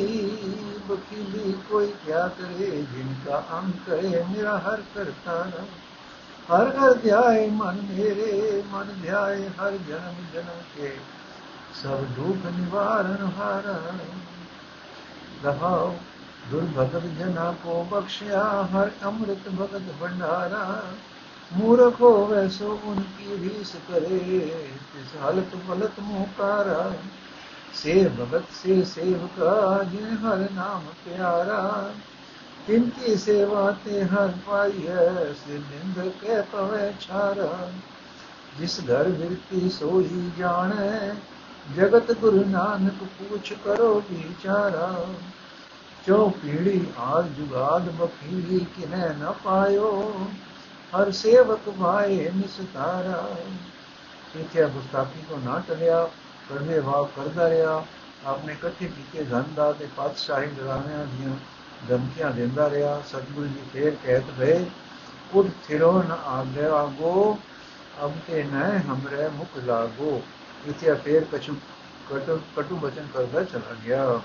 वकीली 0.88 1.52
कोई 1.69 1.87
क्या 2.00 2.26
करे 2.38 2.71
जिनका 2.88 3.37
अंग 3.59 3.73
करे 3.87 4.25
मेरा 4.31 4.57
हर 4.67 4.83
करता 4.95 5.37
हर 6.49 6.76
हर 6.76 6.93
ध्याय 7.02 7.47
मन 7.52 7.79
मेरे 7.91 8.33
मन 8.73 8.93
ध्याय 9.02 9.41
हर 9.61 9.76
जन्म 9.88 10.19
जन्म 10.33 10.61
के 10.75 10.91
सब 11.75 12.02
दुख 12.17 12.45
निवारण 12.57 13.23
हारा 13.37 13.76
रहाओ 15.45 15.88
दुर्भगत 16.50 17.07
जना 17.19 17.50
को 17.62 17.83
बख्शिया 17.91 18.43
हर 18.73 18.91
अमृत 19.05 19.49
भगत 19.59 19.88
भंडारा 20.00 20.62
ਮੂਰਖ 21.51 22.01
ਹੋਵੇ 22.01 22.48
ਸੋ 22.50 22.80
ਉਨ 22.86 23.01
ਕੀ 23.18 23.38
ਰੀਸ 23.42 23.75
ਕਰੇ 23.89 24.39
ਤਿਸ 24.94 25.16
ਹਲਤ 25.24 25.56
ਫਲਤ 25.68 26.00
ਮੋਹ 26.00 26.25
ਕਾਰਾ 26.38 26.92
ਸੇ 27.75 28.10
ਭਗਤ 28.20 28.44
ਸੇ 28.63 28.84
ਸੇਵਕਾ, 28.84 29.84
ਜਿਨ 29.84 30.18
ਹਰ 30.18 30.38
ਨਾਮ 30.54 30.86
ਪਿਆਰਾ। 31.06 31.92
ਤਿਨ 32.68 32.89
ਕੀ 32.89 33.16
ਸੇਵਾ 33.16 33.72
ਤੇ 33.86 34.04
ਹਰ 34.04 34.32
ਪਾਈਐ 34.48 35.34
ਸੇ 35.34 35.58
ਨਿੰਦ 35.58 36.12
ਕੇ 36.22 36.42
ਪਵੇ 36.42 36.94
ਛਾਰਾ। 37.01 37.72
ਜਿਸ 38.60 38.80
ਘਰ 38.80 39.08
ਵਿਰਤੀ 39.10 39.70
ਸੋਈ 39.70 40.32
ਜਾਣੈ, 40.38 41.16
ਜਗਤ 41.75 42.12
ਗੁਰੂ 42.12 42.44
ਨਾਨਕ 42.46 43.04
ਪੂਛ 43.20 43.54
ਕਰੋ 43.66 44.04
ਵਿਚਾਰਾ। 44.12 45.06
ਚੋ 46.08 46.30
ਪੀੜੀ 46.30 46.86
ਆਜ 46.98 47.27
ਜੁਗਾਦ 47.27 47.89
ਬਖੀਰੀ 47.89 48.66
ਕਿਨੈ 48.75 49.08
ਨ 49.10 49.34
ਪਾਇਓ। 49.44 50.13
ਹਰ 50.98 51.12
ਸੇਵਕ 51.12 51.70
ਭਾਏ 51.70 52.32
ਨਿਸਤਾਰਾ 52.36 53.36
ਸਿੱਖਿਆ 54.34 54.68
ਗੁਸਤਾਖੀ 54.68 55.24
ਤੋਂ 55.30 55.39
ਨਾ 55.39 55.62
ਟਲਿਆ 55.68 56.10
ਕਰਨੇ 56.50 56.80
ਵਾਹ 56.80 57.04
ਕਰਦਾ 57.16 57.50
ਰਿਹਾ। 57.50 57.86
ਆਪਣੇ 58.25 58.54
ਇਕੱਠੇ 58.54 58.86
ਕੀਤੇ 58.86 59.24
ਧਨ 59.24 59.44
ਦਾ 59.56 59.72
ਤੇ 59.74 59.88
ਪਾਤਸ਼ਾਹੀ 59.98 60.48
ਡਰਾਵਿਆਂ 60.48 61.06
ਦੀਆਂ 61.06 61.36
ਧਮਕੀਆਂ 61.89 62.32
ਦਿੰਦਾ 62.32 62.70
ਰਿਹਾ। 62.70 63.01
ਸਤਿਗੁਰੂ 63.08 63.48
ਜੀ 63.48 63.62
ਫੇਰ 63.74 63.96
ਕਹਿਤ 64.04 64.24
ਗਏ 64.39 64.66
ਉਡ 65.34 65.50
ਥਿਰੋ 65.68 66.04
ਨ 66.04 66.12
ਆਗਿਆ 66.12 66.86
ਗੋ 66.86 67.39
ਅਬ 68.06 68.12
ਤੇ 68.27 68.44
ਨੈ 68.44 68.80
ਹਮਰੇ 68.80 69.27
ਮੁਖ 69.27 69.58
ਲਾਗੋ। 69.58 70.22
ਇਥੇ 70.70 70.94
ਫੇਰ 70.94 71.24
ਕਛੂ 71.24 71.56
ਕਟੂ 72.10 72.39
ਕਟੂ 72.58 72.75
ਬਚਨ 72.75 73.08
ਕਰਦਾ 73.13 73.44
ਚਲਾ 73.44 73.75
ਗਿਆ। 73.86 74.22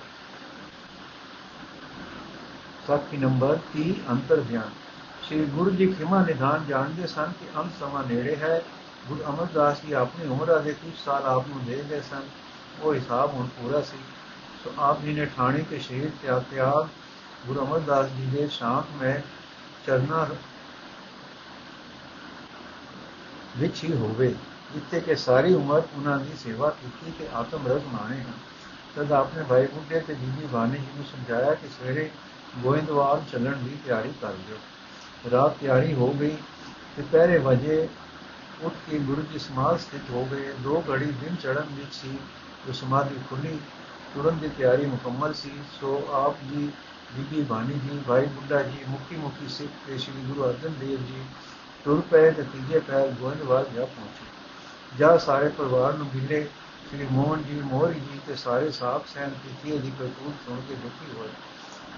ਸਾਖੀ 2.87 3.17
ਨੰਬਰ 3.17 3.59
30 3.77 3.93
ਅੰਤਰ 4.11 4.41
ਧਿਆਨ 4.41 4.71
ਸ੍ਰੀ 5.33 5.45
ਗੁਰੂ 5.45 5.71
ਜੀ 5.71 5.87
ਖਿਮਾ 5.93 6.23
ਨਿਧਾਨ 6.23 6.65
ਜਾਣਦੇ 6.69 7.07
ਸਨ 7.07 7.33
ਕਿ 7.41 7.47
ਅੰਤ 7.57 7.73
ਸਮਾਂ 7.81 8.05
ਨੇੜੇ 8.05 8.37
ਹੈ। 8.37 8.63
ਗੁਰੂ 9.09 9.23
ਅਮਰਦਾਸ 9.29 9.83
ਜੀ 9.83 9.93
ਆਪਣੀ 9.93 10.27
ਉਮਰ 10.29 10.59
ਦੇ 10.59 10.73
ਕੁਝ 10.73 10.93
ਸਾਲ 11.05 11.23
ਆਪ 11.23 11.47
ਨੂੰ 11.49 11.65
ਦੇ 11.65 11.85
ਗਏ 11.91 12.01
ਸਨ। 12.01 12.23
ਉਹ 12.83 12.95
ਹਿਸਾਬ 12.95 13.35
ਹੁਣ 13.35 13.47
ਪੂਰਾ 13.47 13.81
ਸੀ। 13.81 13.97
ਸੋ 14.65 14.73
ਆਪ 14.79 15.01
ਜੀ 15.03 15.13
ਨੇ 15.13 15.27
ਠਾਣੇ 15.27 15.65
ਕੇ 15.71 15.79
ਸ਼ਹੀਦ 15.79 16.11
ਤਿਆਗ 16.23 16.43
ਤਿਆਗ। 16.51 16.89
ਗੁਰੂ 17.47 17.67
ਅਮਰਦਾਸ 17.67 18.07
ਜੀ 18.07 18.27
ਦੇ 18.27 18.49
ਸ਼ਾਂਤਮੈ 18.49 19.23
ਚਰਨਾ 19.87 20.27
ਵਿੱਚ 23.57 23.85
ਹੀ 23.85 23.97
ਹੋਵੇ, 23.97 24.35
ਜਿੱਥੇ 24.75 25.01
ਕਿ 25.01 25.17
ਸਾਰੀ 25.17 25.55
ਉਮਰ 25.55 25.83
ਉਹਨਾਂ 25.97 26.19
ਦੀ 26.19 26.37
ਸੇਵਾ 26.37 26.71
ਕੀਤੀ 26.71 27.13
ਤੇ 27.19 27.29
ਆਤਮ 27.35 27.67
ਰਸ 27.67 27.83
ਮਾਣੇ 27.93 28.21
ਹਨ। 28.21 28.33
ਤਦ 28.97 29.13
ਆਪਣੇ 29.13 29.43
ਭਾਈ 29.43 29.67
ਬੁੱਢੇ 29.67 30.01
ਤੇ 30.01 30.15
ਬੀਬੀ 30.15 30.47
ਬਾਣੀ 30.47 30.79
ਜੀ 30.79 30.93
ਨੂੰ 30.97 31.05
ਸਮਝਾਇਆ 31.05 31.55
ਕਿ 31.55 31.69
ਸਵੇਰੇ 31.69 32.11
ਗੋਇੰਦਵਾਲ 32.59 33.23
ਚੱਲਣ 33.33 33.57
ਦੀ 33.57 33.79
ਤਿਆਰੀ 33.85 34.13
ਕਰ 34.23 34.31
ਲਿਓ। 34.31 34.57
ਰਾਤ 35.31 35.57
ਤਿਆਰੀ 35.57 35.95
ਹੋ 35.95 36.13
ਗਈ 36.13 36.37
ਤੇ 36.97 37.03
ਪਹਿਰੇ 37.13 37.39
ਵਜੇ 37.39 37.89
ਉੱਠ 38.63 38.75
ਕੇ 38.91 38.99
ਗੁਰੂ 38.99 39.23
ਜੀ 39.23 39.39
ਸਮਾਧ 39.39 39.79
ਸਥਿਤ 39.79 40.11
ਹੋ 40.11 40.29
ਗਏ। 40.33 40.53
ਦੋ 40.61 40.85
ਘੜੀ 40.91 41.05
ਦਿਨ 41.05 41.37
ਚੜਨ 41.37 41.67
ਵਿੱਚ 41.71 41.95
ਸੀ, 41.95 42.19
ਜੋ 42.67 42.73
ਸਮਾਧੀ 42.73 43.15
ਖੁੱਲੀ 43.31 43.59
ਤੁਰਨ 44.15 44.39
ਦੀ 44.39 44.49
ਤਿਆਰੀ 44.49 44.87
ਮੁਕੰਮਲ 44.87 45.35
ਸੀ। 45.35 45.51
ਸੋ 45.81 46.09
ਆਪ 46.13 46.37
ਜੀ, 46.51 46.71
ਬੀਬੀ 47.15 47.43
ਬਾਣੀ 47.43 47.75
ਜੀ, 47.75 48.01
ਭਾਈ 48.07 48.27
ਬੁੱਢਾ 48.27 48.63
ਜੀ, 48.63 48.79
ਮੁਖੀ 48.89 49.17
ਮੁਖੀ 49.17 49.49
ਸਿੱਖ 49.49 49.71
ਤੇ 49.87 49.99
ਸ੍ਰੀ 49.99 50.23
ਗੁਰੂ 50.23 50.45
ਅਰਜਨ 50.45 50.75
ਦੇਵ 50.81 50.99
ਜੀ 50.99 51.23
ਤੁਰ 51.85 52.03
ਪਏ 52.11 52.31
ਤੇ 52.31 52.43
ਤੀਜੇ 52.43 52.79
ਪੈਰ 52.79 53.09
ਗੋਇੰਦਵਾਲ 53.09 53.67
ਜਾ 53.75 53.85
ਪਹੁੰਚੇ। 53.85 54.27
ਜਾ 54.99 55.19
ਸਾਰੇ 55.19 55.49
ਪਰਿਵਾਰ 55.49 55.93
ਨੂੰ 55.93 56.07
ਮਿਲੇ। 56.15 56.49
ਸ੍ਰੀ 56.91 57.07
ਮੋਹਨ 57.11 57.43
ਜੀ, 57.43 57.61
ਮੋਹਰੀ 57.61 58.01
ਜੀ 58.01 58.21
ਤੇ 58.27 58.35
ਸਾਰੇ 58.35 58.71
ਸਾਖ 58.71 59.07
ਸੈਨ 59.15 59.31
ਕੀਤੀ 59.31 59.79
ਦੀ 59.79 59.93
ਕਰਤੂਤ 59.99 60.35
ਸੁਣ 60.47 60.61
ਕੇ 60.69 60.75
ਦੁਖੀ 60.75 61.19
ਹੋਏ। 61.19 61.29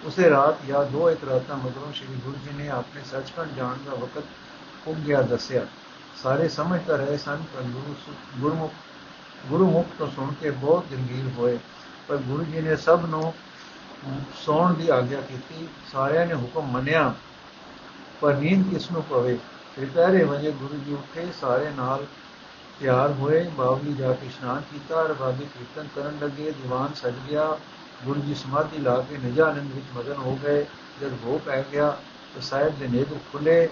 ਉਸੇ 0.04 0.28
ਰਾਤ 0.30 0.64
ਜਾਂ 0.66 0.84
ਦੋ 0.84 1.10
ਇੱਕ 1.10 1.24
ਰਾਤਾਂ 1.24 1.56
ਮਗਰੋਂ 1.56 1.92
ਸ੍ਰੀ 1.92 2.14
ਗੁਰੂ 2.14 2.36
ਜੀ 2.36 2.56
ਨੇ 2.56 2.68
ਆਪਣੇ 2.68 3.02
ਸੱਚਖੰਡ 3.04 3.54
ਜਾਣ 3.56 3.76
ਦਾ 3.84 3.94
ਵਕਤ 3.94 4.24
ਪੁੱਗ 4.84 4.96
ਗਿਆ 4.96 5.22
ਦੱਸਿਆ। 5.22 5.66
ਸਾਰੇ 6.22 6.48
ਸਮਝਦਾ 6.48 6.96
ਰਹੇ 6.96 7.16
ਸਨ, 7.18 7.44
ਪਰ 7.54 7.62
ਗੁਰੂ 7.62 7.94
ਗੁਰਮੁਖ 8.38 8.72
ਗੁਰਮੁਖ 9.46 9.86
ਤੋਂ 9.98 10.10
ਸੁਣ 10.10 10.32
ਕੇ 10.32 10.50
ਬਹੁਤ 10.50 10.84
ਦਿਲਗੀਰ 10.90 11.30
ਹੋਏ। 11.38 11.58
ਪਰ 12.08 12.16
ਗੁਰੂ 12.16 12.44
ਜੀ 12.44 12.60
ਨੇ 12.60 12.76
ਸਭ 12.76 13.00
ਨੂੰ 13.04 13.32
ਸੌਣ 14.36 14.74
ਦੀ 14.74 14.88
ਆਗਿਆ 14.88 15.20
ਕੀਤੀ। 15.20 15.68
ਸਾਰਿਆਂ 15.92 16.26
ਨੇ 16.26 16.34
ਹੁਕਮ 16.34 16.70
ਮੰਨਿਆ, 16.70 17.14
ਪਰ 18.20 18.34
ਨੀਂਦ 18.34 18.70
ਕਿਸ 18.70 18.90
ਨੂੰ 18.90 19.02
ਪਵੇ? 19.02 19.38
ਦੁਪਹਿਰੇ 19.80 20.24
ਵਜੇ 20.24 20.50
ਗੁਰੂ 20.50 20.78
ਜੀ 20.78 20.92
ਉੱਠੇ, 20.94 21.26
ਸਾਰੇ 21.40 21.70
ਨਾਲ 21.70 22.04
ਤਿਆਰ 22.80 23.12
ਹੋਏ। 23.12 23.42
ਬਾਵਲੀ 23.48 23.94
ਜਾ 23.94 24.12
ਕੇ 24.12 24.26
ਇਸ਼ਨਾਨ 24.26 24.62
ਕੀਤਾ 24.72 24.94
ਔਰ 24.96 25.12
ਬਾਬੀ 25.12 25.44
ਕੀਰਤਨ 25.44 25.88
ਕਰਨ 25.94 26.18
ਲੱਗੇ। 26.22 26.50
ਦੀਵਾਨ 26.50 26.94
ਸਜ 26.94 27.14
ਗਿਆ। 27.30 27.56
ਗੁਰੂ 28.04 28.20
ਜੀ 28.20 28.34
ਸਮਾਧੀ 28.34 28.78
ਲਾ 28.78 28.98
ਕੇ 29.00 29.18
ਨਿਜਾਨੰਦ 29.18 29.72
ਵਿੱਚ 29.74 29.86
ਮਗਨ 29.96 30.16
ਹੋ 30.16 30.38
ਗਏ। 30.44 30.64
ਜਦ 31.00 31.12
ਹੋ 31.24 31.40
ਪੈ 31.46 31.62
ਗਿਆ 31.72 31.90
ਤਾਂ 32.34 32.42
ਸਾਹਿਬ 32.42 32.78
ਦੇ 32.78 32.88
ਨੇਤਰ 32.88 33.18
ਖੁੱਲੇ 33.32 33.68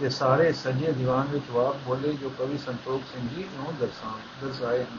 ਤੇ 0.00 0.08
ਸਾਰੇ 0.10 0.52
ਸਜੇ 0.52 0.92
ਦੀਵਾਨ 0.92 1.26
ਵਿੱਚ 1.26 1.50
ਵਾਕ 1.52 1.76
ਬੋਲੇ, 1.86 2.12
ਜੋ 2.12 2.30
ਕਵੀ 2.38 2.58
ਸੰਤੋਖ 2.58 3.02
ਸਿੰਘ 3.12 3.28
ਜੀ 3.28 3.44
ਨੂੰ 3.56 3.74
ਦਰਸਾਂ 3.80 4.12
ਦਰਸਾਏ 4.42 4.82
ਹਨ। 4.82 4.98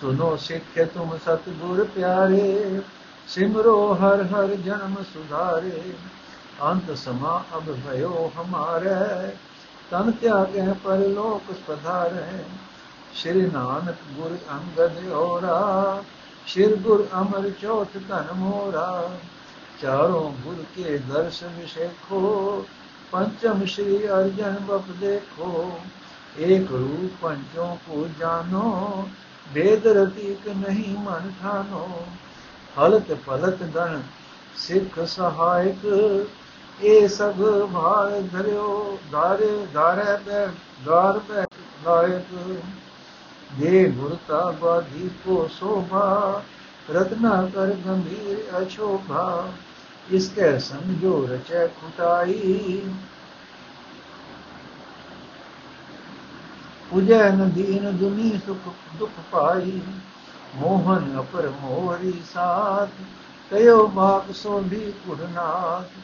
ਸੁਨੋ 0.00 0.36
ਸਿੱਖੇ 0.36 0.84
ਤੁਮ 0.84 1.16
ਸਤਿਗੁਰ 1.16 1.84
ਪਿਆਰੇ, 1.94 2.80
ਸਿਮਰੋ 3.28 3.94
ਹਰ 3.94 4.22
ਹਰ 4.22 4.46
ਜਨਮ 4.46 4.94
ਸੁਧਾਰੇ। 5.12 5.92
ਅੰਤ 6.62 6.90
ਸਮਾ 6.98 7.44
ਅਬ 7.56 7.70
ਭਇਓ 7.86 8.32
ਹਮਾਰੇ, 8.36 9.36
ਤਨ 9.90 10.10
ਤਿਆਗੇ 10.10 10.72
ਪਰ 10.84 10.96
ਲੋਕ 10.96 11.52
ਪਧਾਰੇ 11.66 12.42
ਸ਼੍ਰੀ 13.14 13.40
ਨਾਨਕ 13.40 13.96
ਗੁਰ 14.10 14.36
ਅੰਗਦ 14.52 14.98
ਹੋਰਾ 15.12 16.02
ਸ਼੍ਰੀ 16.46 16.76
ਗੁਰ 16.76 17.06
ਅਮਰ 17.20 17.50
ਚੋਤ 17.62 17.96
ਧਨ 18.08 18.32
ਮੋਰਾ, 18.36 19.10
ਚਾਰੋਂ 19.82 20.30
ਗੁਰ 20.44 20.64
ਕੇ 20.76 20.98
ਦਰਸ 21.08 21.42
ਵਿਸ਼ੇਖੋ 21.58 22.64
ਪੰਚਮ 23.12 23.64
ਸ਼੍ਰੀ 23.64 24.08
ਅਰਜਨ 24.08 24.56
ਬਪ 24.68 24.90
ਦੇਖੋ, 25.00 25.70
ਏਕ 26.38 26.70
ਰੂਪ 26.70 27.22
ਪੰਚੋਂ 27.22 27.76
ਕੋ 27.86 28.06
ਜਾਣੋ 28.20 29.04
ਵੇਦ 29.52 29.86
ਰਤੀਕ 29.86 30.48
ਨਹੀਂ 30.48 30.96
ਮਨ 30.98 31.32
ਠਾਨੋ 31.42 31.88
ਹਲਤ 32.76 33.12
ਫਲਤ 33.26 33.62
ਗਣ 33.74 34.00
ਸਿੱਖ 34.56 34.98
ਸਹਾਇਕ, 35.06 35.84
ਇਹ 36.80 37.08
ਸਭ 37.08 37.42
ਭਾਰ 37.72 38.20
ਧਰਿਓ, 38.32 38.98
ਧਾਰੇ 39.12 39.66
ਧਾਰੇ 39.74 40.16
ਤੇ 40.16 40.46
ਧਾਰ 40.84 41.18
ਪੈ 41.18 41.44
ਨਾਇਕ 41.84 42.34
दे 43.50 43.84
गुणता 43.90 44.40
बाधी 44.60 45.08
को 45.22 45.46
शोभा 45.50 46.06
रत्ना 46.90 47.30
कर 47.54 47.70
गंभीर 47.86 48.54
अशोभा 48.54 49.24
इसके 50.08 50.58
समझो 50.60 51.14
रचय 51.26 51.66
खुटाई 51.80 52.82
उजैन 56.92 57.50
दीन 57.50 57.90
दुनी 57.98 58.30
सुख 58.38 58.70
दुख 58.98 59.18
पाई 59.32 59.82
मोहन 60.56 61.12
अपर 61.16 61.48
मोहरी 61.62 62.12
साथ 62.26 63.02
कयो 63.50 63.76
बाप 63.90 64.30
सो 64.34 64.58
भी 64.64 64.80
कुड़नाथ 65.00 65.98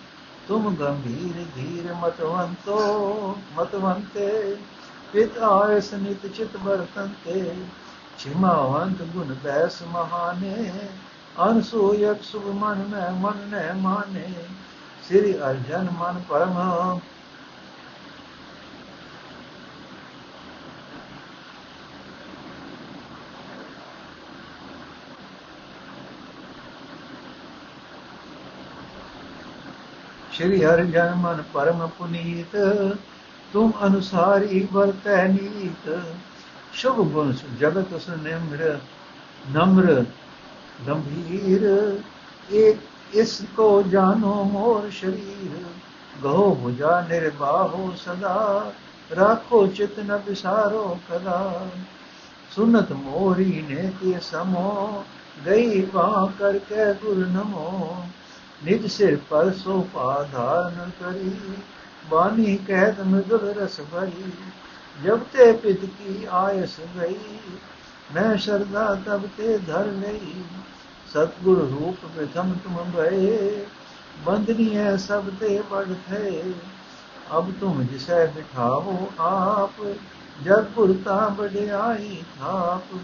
तुम 0.48 0.74
गंभीर 0.76 1.44
धीर 1.54 1.92
मतवंतो 2.02 2.78
मतवंते 3.58 4.30
ਪਿਤ 5.16 5.36
ਆਇਸ 5.38 5.92
ਨਿਤ 5.94 6.26
ਚਿਤ 6.26 6.56
ਬਰਤੰਤੇ 6.56 7.54
ਛਿਮਾਵੰਤ 8.18 9.00
ਗੁਣ 9.02 9.32
ਬੈਸ 9.34 9.80
ਮਹਾਨੇ 9.82 10.70
ਅਨਸੂਯਕ 11.42 12.22
ਸੁਭ 12.22 12.46
ਮਨ 12.54 12.84
ਮੈਂ 12.84 13.10
ਮਨ 13.12 13.38
ਨੇ 13.48 13.62
ਮਾਨੇ 13.72 14.26
ਸ੍ਰੀ 15.04 15.34
ਅਰਜਨ 15.40 15.88
ਮਨ 15.90 16.20
ਪਰਮ 16.28 16.58
ਸ਼੍ਰੀ 30.32 30.64
ਹਰਿ 30.64 30.86
ਜਨ 30.86 31.14
ਮਨ 31.14 31.42
ਪਰਮ 31.52 31.86
ਪੁਨੀਤ 31.88 32.56
ਤੁਮ 33.52 33.72
ਅਨੁਸਾਰੀ 33.86 34.68
ਵਰਤੈ 34.72 35.28
ਨੀਤ। 35.28 36.02
ਸ਼ੁਭ 36.72 36.96
ਗੁਣ 36.96 37.32
ਜਗਤ 37.60 37.92
ਉਸ 37.92 38.08
ਨਿਮਰ 38.08 38.78
ਨਮਰ 39.50 40.04
ਗੰਭੀਰ। 40.86 41.62
ਇੱਕ 42.50 42.78
ਇਸ 43.14 43.42
ਕੋ 43.56 43.82
ਜਾਣੋ 43.82 44.44
ਮੋਰ 44.44 44.90
ਸ਼ਰੀਰ। 44.90 45.62
ਗੋ 46.22 46.54
ਭੁਜਾ 46.54 47.06
ਨਿਰਬਾਹੋ 47.08 47.94
ਸਦਾ। 47.96 48.72
ਰਾਖੋ 49.16 49.66
ਚਿਤ 49.66 49.98
ਨ 49.98 50.16
ਵਿਸਾਰੋ 50.16 50.98
ਕਦਾ। 51.10 51.66
ਸੁਨਤ 52.50 52.92
ਮੋਰੀ 52.92 53.64
ਨੇ 53.70 53.92
ਤੇ 54.02 54.20
ਸਮੋ। 54.20 55.04
ਗਈ 55.46 55.80
ਪਾ 55.80 56.32
ਕਰਕੇ 56.38 56.94
ਗੁਰ 56.94 57.16
ਨਮੋ। 57.16 57.96
ਨਿਜ 58.64 58.86
ਸਿਰ 58.86 59.18
ਪਰ 59.30 59.50
ਸੋਪਾ 59.52 60.28
ਧਾਰਨ 60.32 60.90
ਕਰੀ। 61.00 61.30
ਬਾਣੀ 62.10 62.56
ਕਹਿਤ 62.56 63.00
ਮృదుਲ 63.00 63.54
ਰਸ 63.58 63.80
ਭਰੀ 63.80 64.32
ਜਬ 65.04 65.20
ਤੇ 65.32 65.52
ਪਿਤ 65.52 65.84
ਕੀ 65.84 66.26
ਆਇਸ 66.30 66.80
ਗਈ 66.80 67.38
ਮੈਂ 68.14 68.36
ਸ਼ਰਦਾ 68.36 68.94
ਤਬ 69.06 69.22
ਤੇ 69.36 69.58
ਧਰ 69.58 69.84
ਲਈ। 69.84 70.34
ਸਤਗੁਰ 71.12 71.58
ਰੂਪ 71.70 72.06
ਪ੍ਰਥਮ 72.06 72.54
ਤੁਮ 72.64 72.90
ਭਏ 72.96 73.64
ਬੰਦਨੀ 74.26 74.76
ਹੈ 74.76 74.96
ਸਭ 74.96 75.24
ਤੇ 75.40 75.62
ਬੜ 75.70 75.84
ਥੇ। 76.10 76.42
ਅਬ 77.38 77.52
ਤੁਮ 77.60 77.82
ਜਿਸੈ 77.82 78.26
ਬਿਠਾਵੋ 78.26 79.12
ਆਪ 79.18 79.84
ਜਗ 80.44 80.64
ਪੁਰਤਾ 80.74 81.28
ਬੜਾਈ 81.28 82.22
ਥਾਪ। 82.40 82.96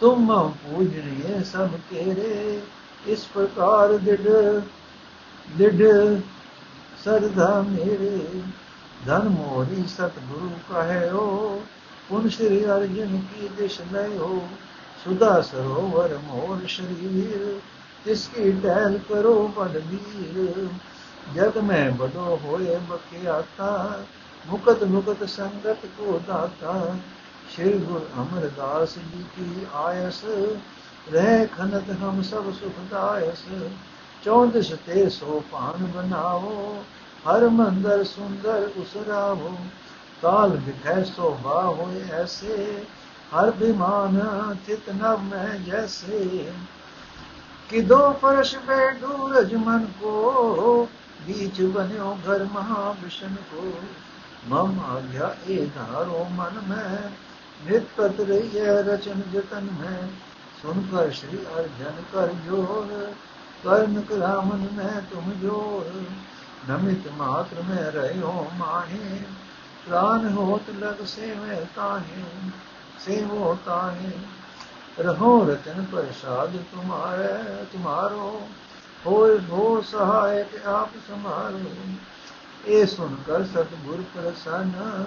ਤੁਮ 0.00 0.52
ਪੂਜਨੀਏ 0.62 1.42
ਸਭ 1.42 1.68
ਤੇਰੇ 1.90 2.60
ਇਸ 3.06 3.26
ਪ੍ਰਕਾਰ 3.34 3.92
ਦਿੜ 3.92 4.20
ਦਿੜ 5.56 6.20
ਸਰਦਾ 7.04 7.62
ਮੇਰੇ, 7.62 8.42
ਧਨ 9.06 9.28
ਮੋਰੀ 9.28 9.84
ਸਤਿਗੁਰੂ 9.88 10.50
ਕਹੇਓ, 10.68 11.62
ਪੁਨ 12.08 12.28
ਸ਼੍ਰੀ 12.28 12.64
ਅਰਜਨ 12.64 13.20
ਕੀ 13.20 13.48
ਦਿਸ਼ 13.48 13.80
ਲਇਓ 13.92 14.48
ਸੁਦਾ 15.04 15.40
ਸਰੋਵਰ 15.42 16.18
ਮੋਰ 16.24 16.66
ਸ਼ਰੀਰ, 16.66 17.60
ਤਿਸ 18.04 18.28
ਕੀ 18.28 18.52
ਟਹਿਲ 18.52 18.98
ਕਰੋ 19.08 19.52
ਬਲਬੀਰ 19.56 20.68
ਜਗ 21.34 21.58
ਮੈਂ 21.58 21.90
ਬਡੋ 21.90 22.40
ਹੋਏ 22.44 22.76
ਬਕਿਆਤਾ 22.88 24.02
ਮੁਕਤ 24.46 24.82
ਮੁਕਤ 24.84 25.28
ਸੰਗਤ 25.28 25.86
ਕੋ 25.98 26.20
ਦਾਤਾ। 26.26 26.96
ਸ਼੍ਰੀ 27.54 27.72
ਗੁਰ 27.72 28.08
ਅਮਰਦਾਸ 28.18 28.94
ਜੀ 28.94 29.24
ਕੀ 29.36 29.66
ਆਇਸ, 29.74 30.24
ਰਹਿ 31.12 31.46
ਖਨਤ 31.46 31.90
ਹਮ 31.90 32.22
ਸਭ 32.22 32.52
ਸੁਖਦਾਇਸ 32.52 33.44
ਚੌਂਦਸ 34.24 34.72
ਤੇ 34.86 35.08
ਸੋ 35.10 35.42
ਪਾਨ 35.52 35.86
ਬਨਾਵੋ 35.86 36.84
ਹਰ 37.25 37.47
ਮੰਦਰ 37.51 38.03
ਸੁੰਦਰ 38.05 38.69
ਉਸਰਾਵੋ 38.77 39.55
ਕਾਲ 40.21 40.57
ਬਿਠੈ 40.57 41.01
ਸੋਭਾ 41.05 41.61
ਹੋਏ 41.61 42.03
ਐਸੇ 42.13 42.85
ਹਰ 43.33 43.51
ਬਿਮਾਨ 43.59 44.21
ਚਿਤ 44.65 44.89
ਨਵ 44.91 45.23
ਮੈਂ 45.23 45.57
ਜੈਸੇ 45.61 46.45
ਕਿ 47.69 47.81
ਦੋ 47.81 48.01
ਫਰਸ਼ 48.21 48.55
ਪੇ 48.57 48.89
ਦੂਰਜ 49.01 49.55
ਮਨ 49.57 49.85
ਕੋ 50.01 50.87
बीच 51.21 51.59
बन्यो 51.73 52.11
घर 52.25 52.43
महाविष्ण 52.45 53.35
को 53.47 53.63
मम 54.49 54.79
आज्ञा 54.87 55.27
ए 55.47 55.57
धारो 55.75 56.23
मन 56.31 56.55
में 56.69 57.11
नित 57.61 57.87
पत 57.97 58.21
रही 58.21 58.57
है 58.57 58.75
रचन 58.83 59.23
जतन 59.33 59.67
में 59.79 60.07
सुनकर 60.61 61.11
श्री 61.11 61.37
अर्जन 61.55 61.99
कर 62.13 62.31
जोर 62.45 62.93
कर्ण 63.63 64.01
करामन 64.03 64.67
में 64.73 65.09
तुम 65.09 65.31
जोर 65.41 65.91
ਨਮਿਤ 66.70 67.10
ਮਾਤਰ 67.12 67.62
ਮੈਂ 67.62 67.92
ਰਹਿਓ 67.92 68.50
ਮਾਹੇ, 68.56 69.20
ਪ੍ਰਾਨ 69.86 70.28
ਹੋਤ 70.28 70.70
ਲਗ 70.70 71.04
ਸੇਵੈ 71.06 71.66
ਤਾਹੇ, 71.76 72.22
ਸੇਵੋ 72.98 73.58
ਤਾਹੇ। 73.64 74.12
ਰਹੋ 75.00 75.44
ਰਤਨ 75.44 75.84
ਪ੍ਰਸਾਦ 75.92 76.56
ਤੁਮਾਰੇ, 76.56 77.64
ਤੁਮਾਰੋ, 77.72 78.48
ਹੋਏ 79.06 79.38
ਹੋ 79.50 79.80
ਸਹਾਇਕ 79.80 80.66
ਆਪ 80.66 80.90
ਸਮਾਰੋ 81.08 81.60
ਇਹ 82.66 82.86
ਸੁਣ 82.86 83.14
ਕਰ 83.26 83.44
ਸਤਿਗੁਰ 83.44 84.02
ਪ੍ਰਸੰਨ 84.14 85.04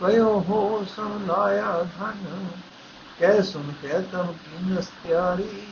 ਕਯੋ 0.00 0.44
ਹੋ 0.48 0.86
ਸਮ 0.96 1.26
ਲਾਇਆ 1.26 1.86
ਧਨ। 1.98 2.46
ਕਹਿ 3.18 3.42
ਸੁਨ 3.42 3.72
ਕਹਿ 3.82 4.02
ਤਮ 4.02 4.26
ਕੀਨਸ 4.26 4.86
ਤਿਆਰੀ, 5.04 5.66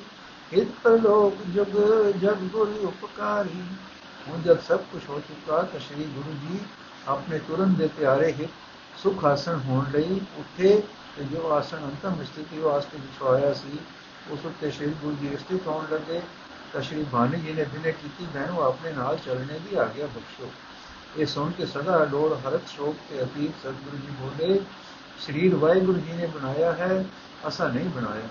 ਹਿਤ 0.56 0.86
ਲੋਕ 0.86 1.44
ਜਗ 1.54 1.80
ਜਗ 2.20 2.34
ਗੁਰੂ 2.34 2.88
ਉਪਕਾਰੀ। 2.88 3.62
ਹੁਣ 4.28 4.42
ਜਦ 4.42 4.60
ਸਭ 4.60 4.80
ਕੁਝ 4.92 5.02
ਹੋ 5.08 5.20
ਚੁੱਕਾ 5.20 5.62
ਤਾਂ 5.62 5.80
ਸ੍ਰੀ 5.80 6.04
ਗੁਰੂ 6.04 6.32
ਜੀ 6.42 6.58
ਆਪਣੇ 7.08 7.38
ਤੁਰਨ 7.38 7.74
ਦੇ 7.74 7.86
ਪਿਆਰੇ 7.86 8.32
ਹਿਤ, 8.32 8.50
ਸੁਖ 8.98 9.24
ਆਸਣ 9.24 9.58
ਹੋਣ 9.58 9.84
ਲਈ 9.92 10.20
ਉੱਠੇ 10.38 10.82
ਤੇ 11.16 11.24
ਜੋ 11.24 11.52
ਆਸਣ 11.52 11.76
ਅੰਤਮ 11.76 12.24
ਸਥਿਤੀ 12.24 12.58
ਵਾਸਤੇ 12.58 12.98
ਵਿਛਵਾਇਆ 12.98 13.52
ਸੀ, 13.54 13.78
ਉਸ 14.30 14.44
ਉੱਤੇ 14.44 14.70
ਸ੍ਰੀ 14.70 14.86
ਗੁਰੂ 14.86 15.16
ਜੀ 15.16 15.36
ਸਥਿਤ 15.36 15.66
ਹੋਣ 15.66 15.84
ਲੱਗੇ 15.92 16.20
ਤਾਂ 16.72 16.82
ਸ਼੍ਰੀ 16.82 17.04
ਭਾਨੀ 17.12 17.40
ਜੀ 17.40 17.52
ਨੇ 17.52 17.64
ਬਿਨੇ 17.64 17.92
ਕੀਤੀ 17.92 18.26
ਮੈਨੂੰ 18.34 18.62
ਆਪਣੇ 18.62 18.92
ਨਾਲ 18.92 19.18
ਚੱਲਣੇ 19.26 19.58
ਦੀ 19.58 19.76
ਆਗਿਆ 19.76 20.06
ਬਖਸ਼ੋ। 20.06 20.50
ਇਹ 21.16 21.26
ਸੁਣ 21.26 21.50
ਕੇ 21.50 21.66
ਸਦਾ 21.66 22.04
ਲੋੜ 22.04 22.32
ਹਰਤ 22.32 22.68
ਸ਼ੋਕ 22.68 22.96
ਤੇ 23.10 23.22
ਅਤੀਤ 23.22 23.50
ਸਤਿਗੁਰੂ 23.62 23.96
ਜੀ 23.96 24.14
ਬੋਲੇ, 24.20 24.60
ਸਰੀਰ 25.18 25.54
ਵਾਹਿਗੁਰੂ 25.54 25.98
ਜੀ 25.98 26.12
ਨੇ 26.12 26.26
ਬਣਾਇਆ 26.26 26.72
ਹੈ, 26.72 27.04
ਅਸਾਂ 27.48 27.68
ਨਹੀਂ 27.68 27.88
ਬਣਾਇਆ। 27.88 28.28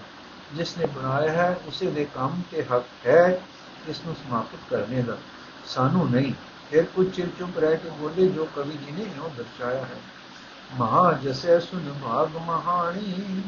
ਜਿਸ 0.53 0.77
ਨੇ 0.77 0.86
ਬਣਾਇਆ 0.86 1.32
ਹੈ, 1.32 1.58
ਉਸੇ 1.67 1.91
ਦੇ 1.91 2.08
ਕੰਮ 2.15 2.41
ਤੇ 2.51 2.63
ਹੱਕ 2.63 3.08
ਹੈ, 3.08 3.41
ਇਸ 3.88 4.01
ਨੂੰ 4.06 4.15
ਸਮਾਪਤ 4.15 4.60
ਕਰਨੇ 4.69 5.01
ਦਾ। 5.01 5.17
सानू 5.65 6.04
नहीं, 6.06 6.34
फिर 6.69 6.84
कुछ 6.95 7.15
चिर 7.15 7.32
चुप 7.39 7.58
रह 7.58 7.76
के 7.76 7.89
बोले, 7.99 8.28
जो 8.30 8.45
कवि 8.56 8.78
जी 8.78 8.91
ने 8.91 9.04
यूँ 9.06 9.30
दर्शाया 9.38 9.86
है 9.86 10.02
महा 10.71 11.12
जसे 11.23 11.60
सुन 11.60 11.84
भाग 12.02 12.36
महानी 12.47 13.43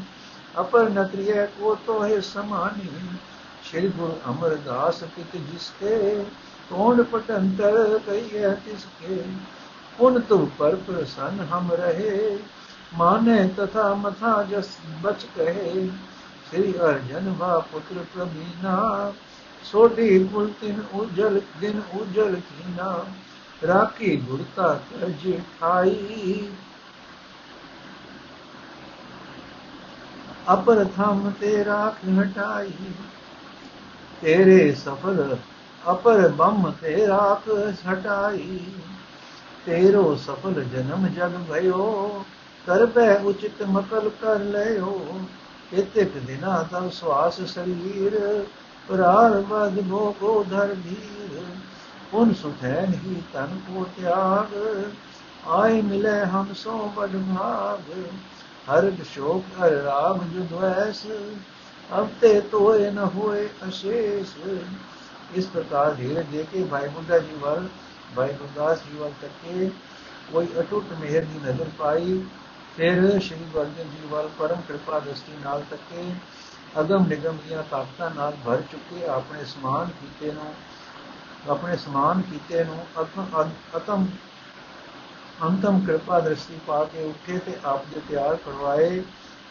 अपर 0.56 0.90
नत्रिय 0.90 1.46
को 1.60 1.76
तो 1.86 2.00
है 2.00 2.20
समानी, 2.22 2.90
श्री 3.66 3.88
गुरु 3.90 4.14
अमरदास 4.26 5.04
कित 5.16 5.36
जिसके 5.44 6.24
कौन 6.70 7.04
पटंतर 7.04 7.98
कही 8.00 8.30
है 8.32 8.54
तिसके, 8.56 9.18
उन 10.00 10.20
तुम 10.22 10.46
पर 10.60 10.76
प्रसन्न 10.86 11.46
हम 11.46 11.72
रहे, 11.72 12.36
माने 12.94 13.38
तथा 13.50 13.94
मथा 13.96 14.42
जस 14.44 14.78
बच 15.04 15.24
कहे, 15.38 15.88
श्री 16.50 16.74
अर्जन 16.74 17.32
भा 17.40 17.58
पुत्र 17.72 18.06
प्रवीणा 18.14 18.78
ਸੋਢੀ 19.72 20.24
ਪੁਲ 20.24 20.52
ਤਿਨ 20.62 20.82
ਉਜਲ 20.94 21.40
ਦਿਨ 21.62 21.82
ਉਜਲ 21.94 22.36
ਕੀਨਾ। 22.36 23.06
ਰਾਖੀ 23.68 24.16
ਗੁਰਤਾ 24.18 24.74
ਕਰਜ 24.92 25.32
ਠਾਈ 25.60 26.48
ਅਪਰ 30.54 30.84
ਥਮ 30.98 31.32
ਤੇ 31.42 31.64
ਰਾਖ 31.66 31.96
ਹਟਾਈ। 32.20 32.72
ਤੇਰੇ 34.22 34.74
ਸਫਲ, 34.76 35.38
ਅਪਰ 35.92 36.28
ਬੰਮ 36.28 36.72
ਤੇ 36.82 37.08
ਰਾਖ 37.08 37.50
ਛਟਾਈ। 37.82 38.60
ਤੇਰੋ 39.66 40.16
ਸਫਲ 40.16 40.64
ਜਨਮ 40.64 41.08
ਜਗ 41.08 41.32
ਭਇਓ 41.50 42.26
ਕਰਬੈ 42.68 43.16
ਉਚਿਤ 43.16 43.64
ਮਕਲ 43.64 44.10
ਕਰ 44.22 44.40
ਲਿਓ 44.40 45.20
ਇਤਿਕ 45.74 46.18
ਦਿਨਾ 46.18 46.62
ਤਨ 46.64 46.90
ਸਵਾਸ 46.90 47.42
ਸਰੀਰ 47.42 48.20
ਪ੍ਰਾਰ 48.90 49.40
ਬਦ 49.42 49.82
ਭੋਗੋ 49.90 50.44
ਧਰ 50.50 50.74
ਧੀਰ 50.84 51.44
ਪੁਨ 52.12 52.34
ਸੁਥੈਨ 52.34 52.94
ਹੀ 52.96 53.22
ਤਨ 53.34 53.58
ਕੋ 53.68 53.86
ਤਿਆਗ। 53.98 54.54
ਆਏ 55.52 55.82
ਮਿਲੇ 55.82 56.20
ਹਮ 56.26 56.54
ਸੋ 56.54 56.92
ਬੜ 56.96 57.10
ਭਾਗ 57.10 57.92
ਹਰ 58.70 58.92
ਸ਼ੋਕ 59.06 59.44
ਹਰ 59.60 59.72
ਰਾਗ 59.84 60.24
ਜੁਦਵੈਸ 60.34 61.06
ਅਬ 61.90 62.08
ਤੇ 62.22 62.40
ਤੋਏ 62.52 62.90
ਨ 62.92 63.10
ਹੋਏ 63.16 63.48
ਅਸ਼ੇਸ਼। 63.68 64.36
ਇਸ 65.36 65.46
ਪ੍ਰਕਾਰ 65.46 65.94
ਧੀਰੇ 65.94 66.24
ਦੇ 66.32 66.46
ਕੇ 66.52 66.64
ਭਾਈ 66.64 66.88
ਬੁੱਢਾ 66.88 67.20
ਜੀ 67.20 67.36
ਵੱਲ 67.42 67.68
ਭਾਈ 68.16 68.34
ਗੁਰਦਾਸ 68.34 68.84
ਜੀ 68.84 68.98
ਵੱਲ 68.98 69.12
ਤੱਕੇ 69.22 69.70
ਕੋਈ 70.32 70.48
ਅਟੁੱਟ 70.60 70.94
ਮਿਹਰ 71.02 71.24
ਦੀ 71.24 71.40
ਨਜ਼ਰ 71.46 71.70
ਪਾਈ। 71.78 72.22
ਫਿਰ 72.78 73.20
ਸ਼੍ਰੀ 73.20 73.46
ਗੁਰਜਨ 73.54 73.90
ਜੀ 73.92 74.08
ਵੱਲ 74.10 74.30
ਪਰਮ 74.38 74.62
ਕਿਰਪਾ 74.68 75.00
ਦ੍ਰਿਸ਼ਟੀ 75.00 75.38
ਨਾਲ 75.44 75.64
ਤੱਕੇ 75.70 76.04
ਅਗਮ 76.80 77.06
ਨਿਗਮ 77.08 77.38
ਦੀਆਂ 77.48 77.64
ਤਾਕਤਾਂ 77.64 78.10
ਨਾਲ 78.12 78.34
ਭਰ 78.46 78.62
ਚੁੱਕੇ 78.72 79.06
ਆਪਣੇ 79.08 79.44
ਸਮਾਨ 79.46 79.90
ਕੀਤੇ 80.02 80.32
ਨੂੰ, 80.32 80.54
ਆਪਣੇ 81.50 81.78
ਸਮਾਨ 81.78 82.22
ਕੀਤੇ 82.22 82.64
ਨੂੰ 82.64 82.86
ਅਤਮ 83.78 84.08
ਅੰਤਮ 85.44 85.80
ਕਿਰਪਾ 85.86 86.20
ਦ੍ਰਿਸ਼ਟੀ 86.20 86.60
ਪਾ 86.68 86.84
ਕੇ 86.84 87.04
ਉੱਠੇ 87.04 87.38
ਤੇ 87.38 87.56
ਆਪ 87.66 87.86
ਦੇ 87.86 88.02
ਤਿਆਰ 88.10 88.36
ਕਰਵਾਏ, 88.36 89.04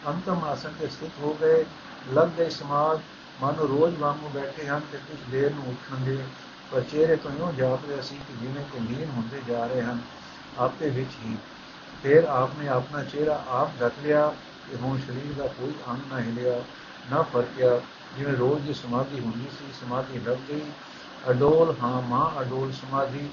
ਅੰਤਮ 0.07 0.43
ਆਸਨ 0.43 0.73
ਤੇ 0.79 0.87
ਸਥਿਤ 0.87 1.19
ਹੋ 1.19 1.33
ਗਏ। 1.41 1.65
ਲੱਗ 2.13 2.29
ਗਏ 2.37 2.49
ਸਮਾਜ 2.49 2.99
ਮਨ 3.41 3.55
ਰੋਜ਼ 3.59 3.95
ਵਾਂਗੂ 3.95 4.29
ਬੈਠੇ 4.29 4.67
ਹਨ 4.67 4.81
ਤੇ 4.91 4.97
ਕੁਝ 4.97 5.17
ਦੇਰ 5.31 5.51
ਨੂੰ 5.51 5.63
ਉੱਠਣਗੇ 5.67 6.17
ਪਰ 6.71 6.81
ਚਿਹਰੇ 6.81 7.15
ਤੋਂ 7.15 7.31
ਇਉਂ 7.31 7.51
ਜਾਪਦੇ 7.53 7.99
ਅਸੀਂ 7.99 8.17
ਕਿ 8.17 8.33
ਜਿਵੇਂ 8.41 8.63
ਕਿ 8.63 8.79
ਨੀਂਦ 8.79 9.09
ਹੁੰਦੇ 9.09 9.41
ਜਾ 9.47 9.65
ਰਹੇ 9.65 9.81
ਹਨ, 9.81 9.99
ਆਪੇ 10.59 10.89
ਵਿੱਚ 10.89 11.15
ਹੀ। 11.25 11.35
ਫਿਰ 12.03 12.23
ਆਪਨੇ 12.23 12.67
ਆਪਣਾ 12.67 13.03
ਚਿਹਰਾ 13.03 13.43
ਆਪ 13.51 13.69
ਢੱਕ 13.81 13.99
ਲਿਆ 14.03 14.27
ਕਿ 14.67 14.75
ਹੁਣ 14.75 14.99
ਸਰੀਰ 14.99 15.33
ਦਾ 15.37 15.47
ਕੋਈ 15.47 15.73
ਅੰਗ 15.89 16.11
ਨਾ 16.11 16.19
ਹਿਲਿਆ। 16.19 16.59
ਨਾ 17.11 17.21
ਫਰਕਿਆ 17.21 17.81
ਜਿਵੇਂ 18.17 18.33
ਰੋਜ਼ 18.33 18.67
ਦੀ 18.67 18.73
ਸਮਾਧੀ 18.73 19.19
ਹੁੰਦੀ 19.19 19.49
ਸੀ, 19.59 19.65
ਸਮਾਧੀ 19.79 20.19
ਲੱਗ 20.19 20.37
ਗਈ। 20.49 20.61
ਅਡੋਲ 21.29 21.75
ਹਾਂ, 21.83 22.01
ਮਾਂ 22.01 22.41
ਅਡੋਲ 22.41 22.71
ਸਮਾਧੀ 22.71 23.29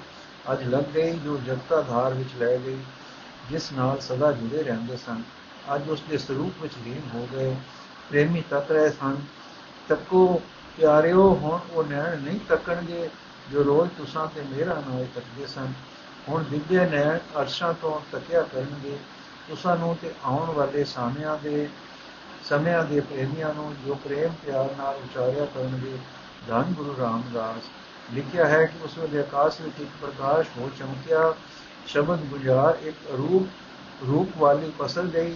ਅੱਜ 0.51 0.63
ਲੱਗ 0.63 0.83
ਗਈ, 0.83 1.19
ਜੋ 1.19 1.37
ਜਗਤਾ 1.37 1.81
ਧਾਰ 1.81 2.13
ਵਿੱਚ 2.13 2.29
ਲੈ 2.37 2.57
ਗਈ, 2.57 2.77
ਜਿਸ 3.49 3.71
ਨਾਲ 3.71 3.99
ਸਦਾ 3.99 4.31
ਜੁੜੇ 4.31 4.63
ਰਹਿੰਦੇ 4.63 4.97
ਸਨ। 4.97 5.23
ਅੱਜ 5.75 5.89
ਉਸ 5.89 6.01
ਦੇ 6.01 6.17
ਸਰੂਪ 6.17 6.61
ਵਿੱਚ 6.61 6.73
ਲੀਨ 6.83 7.01
ਹੋ 7.13 7.27
ਗਏ। 7.33 7.55
ਪ੍ਰੇਮੀ 8.09 8.43
ਤੱਕ 8.49 8.71
ਰਹੇ 8.71 8.89
ਸਨ। 8.89 9.17
ਤੱਕੋ 9.89 10.41
ਪਿਆਰਿਓ, 10.77 11.35
ਹੁਣ 11.35 11.59
ਉਹ 11.71 11.83
ਨੈਣ 11.83 12.19
ਨਹੀਂ 12.19 12.39
ਤੱਕਣਗੇ, 12.49 13.09
ਜੋ 13.51 13.63
ਰੋਜ਼ 13.63 13.91
ਤੁਸਾਂ 13.97 14.27
ਤੇ 14.27 14.41
ਮੇਰਾ 14.41 14.73
ਨਾਲ 14.73 15.05
ਤੱਕਦੇ 15.15 15.47
ਸਨ। 15.47 15.73
ਹੁਣ 16.27 16.43
ਵਿਦਿਆ 16.43 16.85
ਨੈਣ 16.85 17.17
ਅਰਸ਼ਾਂ 17.41 17.73
ਤੋਂ 17.73 17.99
ਤੱਕਿਆ 18.11 18.41
ਕਰਨਗੇ। 18.41 18.97
ਤੁਸਾਂ 19.47 19.77
ਨੂੰ 19.77 19.97
ਤੇ 20.01 20.11
ਆਉਣ 20.23 20.51
ਵਾਲੇ 20.51 20.83
ਸਾਮਿਆਂ 20.83 21.37
ਦੇ 21.37 21.69
ਸਮਿਆਂ 22.49 22.83
ਦੇ 22.83 22.99
ਪ੍ਰੇਮੀਆਂ 22.99 23.53
ਨੂੰ 23.53 23.73
ਜੋ 23.85 23.95
ਪ੍ਰੇਮ 23.95 24.33
ਪਿਆਰ 24.45 24.75
ਨਾਲ 24.77 24.95
ਉਚਾਰਿਆ 24.95 25.45
ਕਰਨਗੇ 25.45 25.97
ਧੰਨ 26.47 26.73
ਗੁਰੂ 26.73 26.95
ਰਾਮਦਾਸ 26.99 27.69
ਲਿਖਿਆ 28.13 28.45
ਹੈ 28.45 28.63
ਕਿ 28.65 28.83
ਉਸ 28.83 28.97
ਵੇਲੇ 28.97 29.19
ਆਕਾਸ਼ 29.19 29.61
ਵਿੱਚ 29.61 29.79
ਇੱਕ 29.79 29.89
ਪ੍ਰਕਾਸ਼ 30.01 30.47
ਹੋ 30.57 30.69
ਚਮਕਿਆ, 30.79 31.33
ਸ਼ਬਦ 31.87 32.25
ਗੁਜਾਰ 32.25 32.77
ਇੱਕ 32.83 32.97
ਰੂਪ 33.17 34.03
ਰੂਪ 34.07 34.37
ਵਾਲੀ 34.37 34.71
ਪਸਲ 34.79 35.07
ਗਈ, 35.07 35.35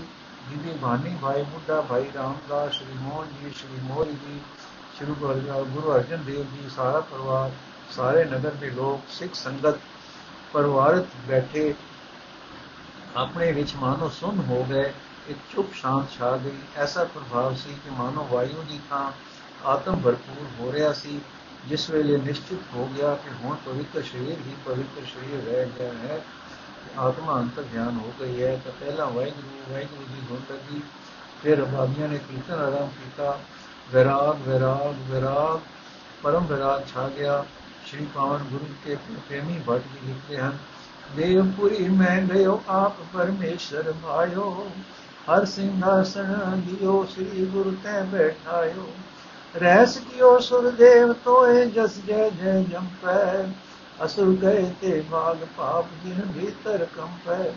ਜਿਹਦੀ 0.50 0.78
ਬਾਣੀ 0.78 1.16
ਭਾਈ 1.22 1.44
ਬੁੱਢਾ 1.44 1.82
ਭਾਈ 1.82 2.06
ਰਾਮਦਾਸ, 2.16 2.74
ਸ਼੍ਰੀ 2.74 2.98
ਮੋਹਨ 2.98 3.28
ਜੀ, 3.34 3.50
ਸ਼੍ਰੀ 3.50 3.80
ਮੋਰੀ 3.84 4.12
ਜੀ, 4.12 4.40
ਸ਼੍ਰੀ 4.98 5.14
ਗੁਰੂ 5.16 5.94
ਅਰਜਨ 5.94 6.24
ਦੇਵ 6.24 6.44
ਜੀ, 6.44 6.70
ਸਾਰਾ 6.76 7.00
ਪਰਿਵਾਰ, 7.00 7.52
ਸਾਰੇ 7.92 8.24
ਨਗਰ 8.26 8.52
ਦੇ 8.52 8.70
ਲੋਕ, 8.70 9.02
ਸਿੱਖ 9.10 9.34
ਸੰਗਤ 9.36 9.80
ਪਰਿਵਾਰਤ 10.54 11.06
ਬੈਠੇ 11.28 11.74
ਆਪਣੇ 13.16 13.52
ਵਿੱਚ 13.52 13.76
ਮਾਨੋ 13.76 14.10
ਸੁਨ 14.10 14.40
ਹੋ 14.40 14.66
ਗਏ। 14.70 14.92
ਇੱਕ 15.28 15.38
ਚੁੱਪ 15.56 15.74
ਸ਼ਾਂਤ 15.74 16.12
ਛਾ 16.12 16.36
ਗਈ। 16.38 16.58
ਐਸਾ 16.76 17.04
ਪ੍ਰਭਾਵ 17.04 17.56
ਸੀ 17.56 17.74
ਕਿ 17.84 17.90
ਮਾਨੋ 17.90 18.28
ਵਾਯੂ 18.32 18.64
ਦੀ 18.64 18.80
ਥਾਂ 18.90 19.12
ਆਤਮ 19.66 19.96
ਭਰਪੂਰ 19.96 20.48
ਹੋ 20.60 20.72
ਰਿਹਾ 20.72 20.92
ਸੀ, 20.94 21.20
ਜਿਸ 21.68 21.90
ਵੇਲੇ 21.90 22.18
ਨਿਸ਼ਚਿਤ 22.18 22.60
ਹੋ 22.74 22.90
ਗਿਆ 22.98 23.14
ਕਿ 23.16 23.30
ਹੁਣ 23.44 23.56
ਪਵਿੱਤਰ 23.66 24.02
ਸ਼ਰੀਰ 24.02 24.38
ਹੀ 24.38 24.56
ਪਵਿੱਤਰ 24.66 25.06
ਸ਼ਰੀਰ 25.06 25.44
ਰਹਿ 25.46 25.66
ਗਿਆ 25.70 25.92
ਹੈ। 25.94 26.22
ਆਤਮਾ 26.98 27.40
ਅੰਤਰ 27.40 27.64
ਗਿਆਨ 27.64 27.98
ਹੋ 27.98 28.14
ਗਈ 28.20 28.44
ਹੈ। 28.44 28.56
ਤਾਂ 28.66 28.72
ਪਹਿਲਾਂ 28.80 29.06
ਵਾਹਿਗੁਰੂ 29.08 29.72
ਵਾਹਿਗੁਰੂ 29.72 30.06
ਦੀ 30.06 30.22
ਧੁਨ 30.30 30.42
ਲੱਗੀ 30.52 30.82
ਫਿਰ 31.44 31.64
ਬਾਬੀਆਂ 31.66 32.08
ਨੇ 32.08 32.18
ਕੀਰਤਨ 32.20 32.54
ਆਰੰਭ 32.54 32.90
ਕੀਤਾ। 33.04 33.40
ਵਿਰਾਗ 33.92 34.48
ਵਿਰਾਗ 34.48 34.96
ਵਿਰਾਗ, 35.12 35.60
ਪਰਮ 36.24 36.46
ਵਿਰਾਗ 36.46 36.86
ਛਾ 36.88 37.08
ਗਿਆ। 37.10 37.44
ਸ਼੍ਰੀ 37.86 38.06
ਪਾਵਨ 38.16 38.44
ਗੁਰੂ 38.44 38.66
ਕੇ 38.86 38.96
ਪ੍ਰੇਮੀ 39.28 39.60
ਭਟ 39.70 39.82
ਜੀ 39.84 40.08
ਲਿਖਦੇ 40.08 40.38
ਹਨ, 40.38 40.58
ਦੇਵਪੁਰੀ 41.16 41.88
ਮੈਂ 41.90 42.22
ਗਇਓ 42.24 42.62
ਆਪ 42.70 42.96
ਪਰਮੇਸ਼ਰ 43.14 43.94
ਮਾਇਓ 44.02 44.72
ਹਰ 45.30 45.46
ਸਿੰਘਾਸਣ 45.46 46.58
ਦਿਓ 46.58 47.06
ਸ੍ਰੀ 47.06 47.46
ਗੁਰੂ 47.46 47.76
ਤੈ 47.84 48.02
ਬੈਠਾਇਓ। 48.02 48.88
ਰਹਿਸ 49.56 49.98
ਕਿਓ 49.98 50.40
ਸੁਰਦੇਵ 50.40 51.14
ਤੋਏ, 51.14 51.66
ਜਸ 51.66 51.98
ਜੈ 52.08 52.30
ਜੈ 52.30 52.62
ਜੰਪੈ 52.62 53.46
ਅਸੁਰ 54.06 54.36
ਗਏ 54.36 54.74
ਤੇ 54.82 55.04
ਬਾਗ 55.12 55.38
ਪਾਪ 55.58 55.86
ਜਿਨ 56.06 56.22
ਭੀਤਰ 56.36 56.88
ਕੰਪੈ। 56.98 57.52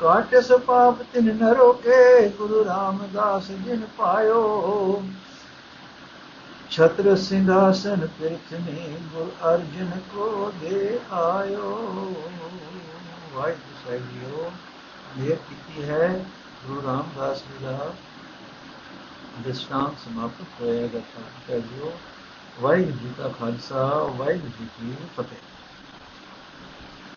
ਕਾਟ 0.00 0.34
ਸ 0.34 0.52
ਪਾਪ 0.52 1.02
ਤਿਨ 1.12 1.36
ਨ 1.36 1.48
ਰੋਕੇ, 1.48 2.28
ਗੁਰੂ 2.28 2.64
ਰਾਮਦਾਸ 2.64 3.50
ਜਿਨ 3.50 3.86
ਪਾਇਓ। 3.96 5.02
ਛਤਰ 6.70 7.16
ਸਿੰਘਾਸਨ 7.16 8.06
ਪ੍ਰਿਥਨੇ 8.06 8.98
ਗੁਰ 9.12 9.30
ਅਰਜਨ 9.48 9.90
ਕੋ 10.12 10.52
ਦੇ 10.60 10.98
ਆਇਓ। 11.12 12.14
ਵਾਹਿਗੁਰੂ 13.34 13.88
ਸਾਹਿਬ 13.88 14.02
ਜੀਓ 14.02 14.50
ਇਹ 15.18 15.36
ਕੀਤੀ 15.36 15.84
ਹੈ। 15.84 16.24
ਗੁਰੂ 16.62 16.82
ਰਾਮਦਾਸ 16.82 17.42
ਜੀ 17.44 17.58
ਦਾ 17.58 17.94
ਦ੍ਰਿਸ਼ਟਾਂਤ 19.34 19.98
ਸਮਾਪਤ 19.98 20.60
ਹੋਏਗਾ 20.60 21.00
ਤਾਂ 21.46 21.58
ਜੀਓ 21.60 21.92
ਵਾਹਿਗੁਰੂ 22.56 22.96
ਜੀ 22.98 23.12
ਕਾ 23.12 23.28
ਖਾਲਸਾ 23.28 23.86
ਵਾਹਿਗੁਰੂ 24.16 24.52
ਜੀ 24.58 24.68
ਕੀ 24.76 24.94
ਫਤਿਹ 25.16 25.55